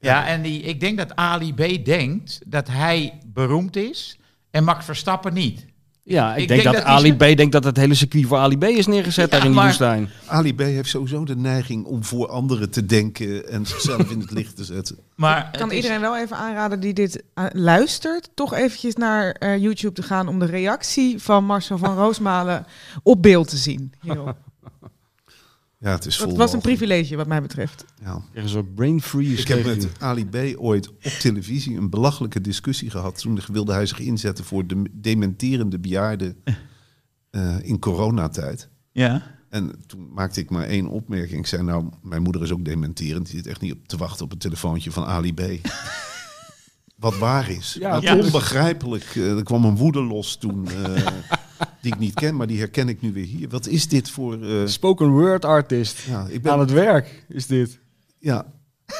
[0.00, 4.18] Ja, en die, ik denk dat Ali B denkt dat hij beroemd is
[4.50, 5.66] en Max Verstappen niet.
[6.02, 8.58] Ja, ik, Ik denk, denk dat, Ali B denkt dat het hele circuit voor Ali
[8.58, 10.08] B is neergezet Ja, daar in die woestijn.
[10.26, 14.30] Ali B heeft sowieso de neiging om voor anderen te denken en zichzelf in het
[14.30, 14.98] licht te zetten.
[15.16, 19.30] Maar kan het is- iedereen wel even aanraden die dit eh, luistert, toch eventjes naar
[19.32, 22.66] eh, YouTube te gaan om de reactie van Marcel van Roosmalen
[23.02, 23.92] op beeld te zien.
[24.02, 24.36] hierop.
[25.78, 26.36] Ja, het is vol.
[26.36, 27.84] Was een privilege wat mij betreft.
[28.02, 28.22] Ja.
[28.30, 29.40] Krijg een soort brain freeze.
[29.40, 29.88] Ik heb met.
[29.98, 33.18] Ali B ooit op televisie een belachelijke discussie gehad.
[33.18, 36.36] Toen wilde hij zich inzetten voor de dementerende bejaarden
[37.30, 38.68] eh, in coronatijd.
[38.92, 39.36] Ja.
[39.48, 41.38] En toen maakte ik maar één opmerking.
[41.38, 43.26] Ik zei, nou, mijn moeder is ook dementerend.
[43.26, 45.40] Die zit echt niet op te wachten op het telefoontje van Ali B.
[46.96, 47.76] Wat waar is.
[47.80, 48.16] Ja, Wat ja.
[48.16, 49.04] onbegrijpelijk.
[49.14, 51.06] Eh, er kwam een woede los toen, eh,
[51.82, 53.48] die ik niet ken, maar die herken ik nu weer hier.
[53.48, 54.42] Wat is dit voor...
[54.42, 55.98] eh, Spoken word artist.
[55.98, 57.78] ja, ik ben, Aan het werk is dit.
[58.18, 58.46] ja,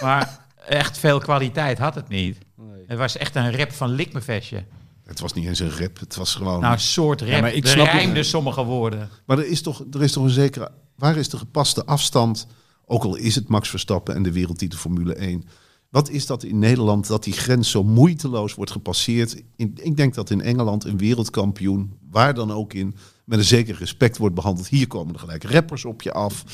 [0.00, 2.38] Maar echt veel kwaliteit had het niet.
[2.86, 4.64] Het was echt een rap van Likmevestje.
[5.04, 5.98] het was niet eens een rap.
[6.00, 6.61] Het was gewoon...
[6.61, 7.30] Nou, een soort rap.
[7.30, 9.09] Ja, maar ik Er snap- rijmden sommige woorden.
[9.26, 10.70] Maar er is, toch, er is toch een zekere...
[10.96, 12.46] Waar is de gepaste afstand?
[12.86, 15.44] Ook al is het Max Verstappen en de wereldtitel Formule 1.
[15.89, 19.43] Wat is dat in Nederland dat die grens zo moeiteloos wordt gepasseerd?
[19.57, 23.76] In, ik denk dat in Engeland een wereldkampioen, waar dan ook in, met een zeker
[23.78, 24.68] respect wordt behandeld.
[24.68, 26.45] Hier komen er gelijk rappers op je af.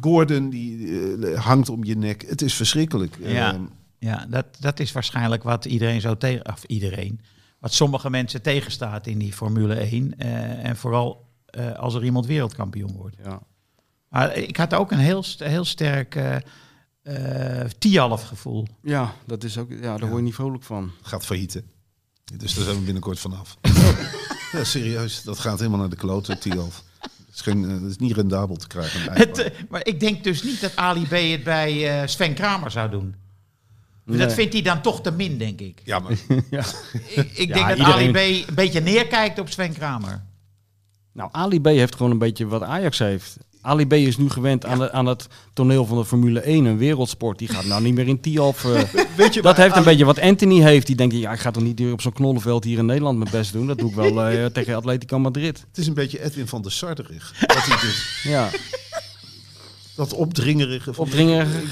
[0.00, 0.88] Gordon die
[1.26, 2.24] eh, hangt om je nek.
[2.28, 3.16] Het is verschrikkelijk.
[3.20, 3.52] Ja.
[3.52, 3.62] Ehm,
[3.98, 6.52] Ja, dat, dat is waarschijnlijk wat iedereen zo tegen...
[6.52, 7.20] Of iedereen.
[7.58, 10.18] Wat sommige mensen tegenstaat in die Formule 1.
[10.18, 13.16] eh, en vooral eh, als er iemand wereldkampioen wordt.
[13.24, 13.40] Ja.
[14.08, 16.42] Maar ik had ook een heel, heel sterk
[17.06, 18.66] eh eh Tialf gevoel.
[18.82, 20.90] ja, dat is ook, ja, daar word je niet vrolijk van.
[21.02, 21.64] gaat faillieten.
[22.36, 23.56] Dus daar zijn we binnenkort vanaf.
[24.52, 26.84] ja, serieus, dat gaat helemaal naar de klote, Tialf.
[27.00, 29.12] Dat is, geen, eh, dat is niet rendabel te krijgen.
[29.12, 32.70] Het, eh, maar ik denk dus niet dat Ali B het bij eh, Sven Kramer
[32.70, 33.14] zou doen.
[34.04, 34.18] Nee.
[34.18, 35.80] Dat vindt hij dan toch te min, denk ik.
[35.84, 40.24] Ja, maar Ik, ik denk dat iedereen- Ali B een beetje neerkijkt op Sven Kramer.
[41.12, 43.36] Nou, Ali B heeft gewoon een beetje wat Ajax heeft.
[43.66, 46.78] Ali B is nu gewend aan, de, aan het toneel van de Formule 1, een
[46.78, 47.38] wereldsport.
[47.38, 48.62] Die gaat nou niet meer in Tialf.
[49.16, 50.86] weet je dat heeft een beetje wat Anthony heeft.
[50.86, 53.52] Die denkt, ja, ik ga toch niet op zo'n knollenveld hier in Nederland mijn best
[53.52, 53.66] doen.
[53.66, 55.64] Dat doe ik wel eh, tegen Atletico Madrid.
[55.68, 57.34] Het is een beetje Edwin van der Sarderig.
[57.46, 58.50] Dat, hij dit, Ja,
[59.96, 60.90] dat opdringerige.
[60.90, 60.96] Ik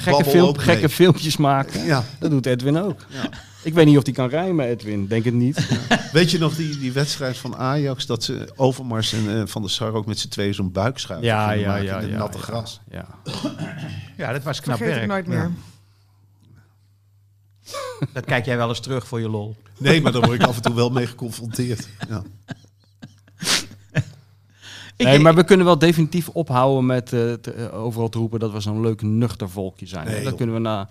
[0.02, 1.84] gekke, film, gekke filmpjes maken.
[1.84, 2.04] Ja.
[2.18, 3.00] Dat doet Edwin ook.
[3.64, 5.06] Ik weet niet of hij kan rijmen, Edwin.
[5.06, 5.68] Denk het niet.
[6.12, 8.06] Weet je nog die, die wedstrijd van Ajax?
[8.06, 11.48] Dat ze Overmars en eh, Van der Sar ook met z'n tweeën zo'n buikschuif Ja,
[11.48, 11.98] gingen ja, ja.
[12.00, 12.80] in het natte ja, gras.
[12.90, 13.06] Ja.
[14.16, 15.26] Ja, dat was knap Vergeet ik werk.
[15.26, 15.50] nooit meer.
[18.12, 19.56] Dat kijk jij wel eens terug voor je lol.
[19.78, 21.88] Nee, maar daar word ik af en toe wel mee geconfronteerd.
[22.08, 22.22] Ja.
[24.96, 28.52] Nee, maar we kunnen wel definitief ophouden met eh, te- eh, overal te roepen dat
[28.52, 30.06] we zo'n leuk nuchter volkje zijn.
[30.06, 30.36] Nee, dat joh.
[30.36, 30.88] kunnen we na,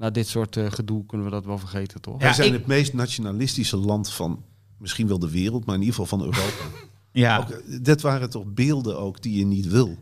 [0.00, 2.14] na dit soort eh, gedoe kunnen we dat wel vergeten, toch?
[2.18, 4.44] Ja, Wij zijn ik- het meest nationalistische land van
[4.78, 6.64] misschien wel de wereld, maar in ieder geval van Europa.
[7.12, 9.98] Ja, Ook, eh, dit waren toch beelden ook die je niet wil.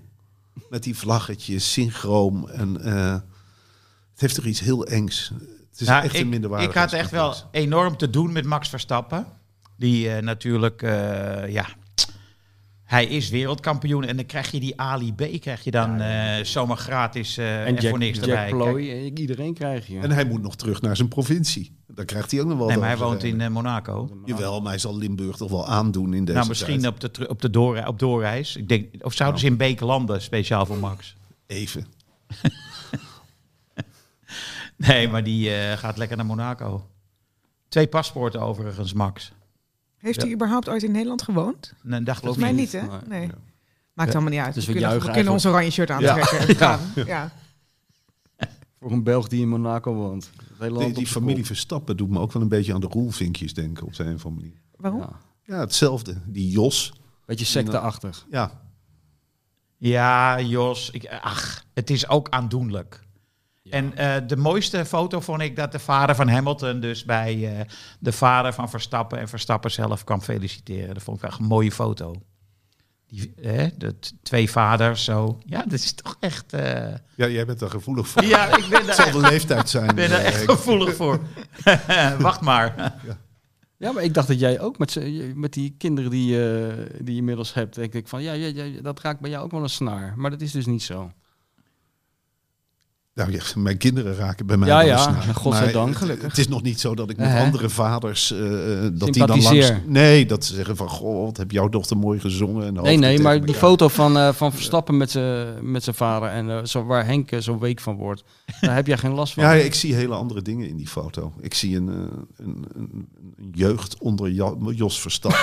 [0.70, 2.49] Met die vlaggetjes, synchroom.
[2.49, 3.12] En, eh,
[4.12, 5.32] het heeft toch iets heel engs.
[5.70, 6.68] Het is Nou, echt ik, een minderwaardig.
[6.68, 9.26] ik had echt wel enorm te doen met Max Verstappen.
[9.76, 11.66] Die eh, natuurlijk, eh, ja,
[12.89, 14.05] hij is wereldkampioen.
[14.05, 17.66] En dan krijg je die Ali B, krijg je dan eh, zomaar gratis eh, en,
[17.66, 18.49] En Jack, voor niks Jack erbij.
[18.49, 19.99] Ploy, Kijk, eh, iedereen krijg je.
[19.99, 21.76] En hij moet nog terug naar zijn provincie.
[21.86, 24.20] Daar krijgt hij ook nog wel nee, maar hij woont in Monaco.
[24.24, 26.93] Jawel, maar hij zal Limburg toch wel aandoen in deze Nou, misschien tijd.
[26.93, 28.57] op de, op, de door, op doorreis.
[28.57, 31.16] Ik denk, of zouden ze in Beek landen, speciaal voor Max?
[31.47, 31.86] Even.
[34.78, 36.86] Nee, maar die eh, gaat lekker naar Monaco.
[37.68, 39.32] Twee paspoorten overigens, Max.
[39.99, 41.72] Heeft hij überhaupt ooit in Nederland gewoond?
[41.82, 43.07] Nee, dat geloof Volgens mij ik niet, hè?
[43.07, 43.30] Nee.
[43.92, 44.55] Maakt allemaal niet uit.
[44.55, 46.38] Dus we we kunnen, we kunnen ons oranje shirt aantrekken.
[46.49, 46.80] en gaan.
[46.94, 47.32] Ja.
[48.80, 50.30] Voor een Belg die in Monaco woont.
[50.59, 51.46] Die, die familie.
[51.46, 54.44] Verstappen doet me ook wel een beetje aan de roelvinkjes denken op zijn of andere
[54.44, 54.61] manier.
[54.76, 55.01] Waarom?
[55.01, 55.20] Ja.
[55.44, 56.16] Ja, hetzelfde.
[56.26, 56.92] Die Jos.
[57.24, 58.26] Beetje secteachtig.
[58.30, 58.62] Ja,
[59.76, 60.90] Ja, Jos.
[60.90, 63.01] Ik, ach, het is ook aandoenlijk.
[63.71, 67.64] En eh, de mooiste foto vond ik dat de vader van Hamilton dus bij eh,
[67.99, 70.95] de vader van Verstappen en Verstappen zelf kwam feliciteren.
[70.95, 72.14] Dat vond ik echt een mooie foto.
[73.09, 75.39] die, hè, dat twee vaders zo.
[75.45, 76.53] Ja, dat is toch echt...
[76.53, 78.25] eh, Ja, jij bent er gevoelig voor.
[78.25, 79.89] ja, ik ben Het zal daar, de leeftijd zijn.
[79.89, 81.21] ik ben daar eh, echt gevoelig voor.
[82.19, 82.95] Wacht maar.
[83.77, 85.01] Ja, maar ik dacht dat jij ook met,
[85.35, 86.27] met die kinderen die,
[87.03, 89.51] die je inmiddels hebt, denk ik van ja, ja, ja, dat raakt bij jou ook
[89.51, 90.12] wel een snaar.
[90.16, 91.11] Maar dat is dus niet zo.
[93.19, 95.23] Nou, ja, mijn kinderen raken bij mij Ja, ja, naar.
[95.35, 96.01] godzijdank.
[96.01, 98.33] Maar het- is nog niet zo dat ik met Eh, andere vaders...
[98.33, 98.39] eh,
[98.93, 99.73] dat die dan langs...
[99.87, 100.89] Nee, dat ze zeggen van...
[100.89, 102.66] Goh, wat heb jouw dochter mooi gezongen.
[102.66, 103.61] En Nee, nee, maar die elkaar.
[103.61, 107.31] foto van, eh, van Verstappen met zijn met zijn vader en eh, zo, waar Henk
[107.31, 108.25] eh, zo'n week van wordt,
[108.61, 109.43] daar heb jij geen last van.
[109.45, 111.33] Ja, ik zie hele andere dingen in die foto.
[111.41, 113.09] Ik zie een, eh, een, een,
[113.53, 114.31] jeugd onder
[114.75, 115.41] Jos Verstappen.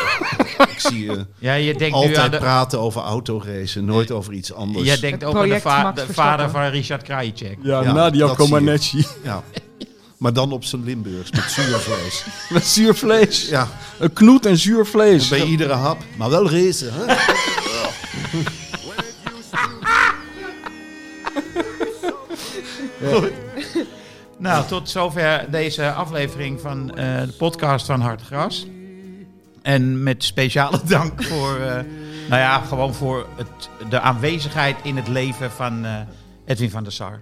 [0.75, 2.37] ik zie eh, Ja, je denkt nu altijd aan de...
[2.37, 4.85] praten over autoracen, nooit over iets anders.
[4.85, 7.57] Jij denkt ook aan de, va- de vader van Richard Krajicek.
[7.65, 8.35] Ja, Ja, Nadia.
[8.35, 9.05] Comaneci.
[9.23, 9.43] Ja.
[10.17, 12.25] Maar dan op zijn Limburgs met zuurvlees.
[12.49, 13.49] Met zuur vlees.
[13.49, 13.67] Ja,
[13.99, 15.27] Een knoet en zuur vlees.
[15.27, 15.97] bij iedere hap.
[16.17, 17.15] Maar wel racen, hè?
[24.37, 28.67] Nou, tot zover deze aflevering van eh, de podcast van Hartgras.
[29.61, 31.73] En met speciale dank voor, eh,
[32.29, 35.99] nou ja, gewoon voor het, de aanwezigheid in het leven van eh,
[36.45, 37.21] Edwin van der Sar.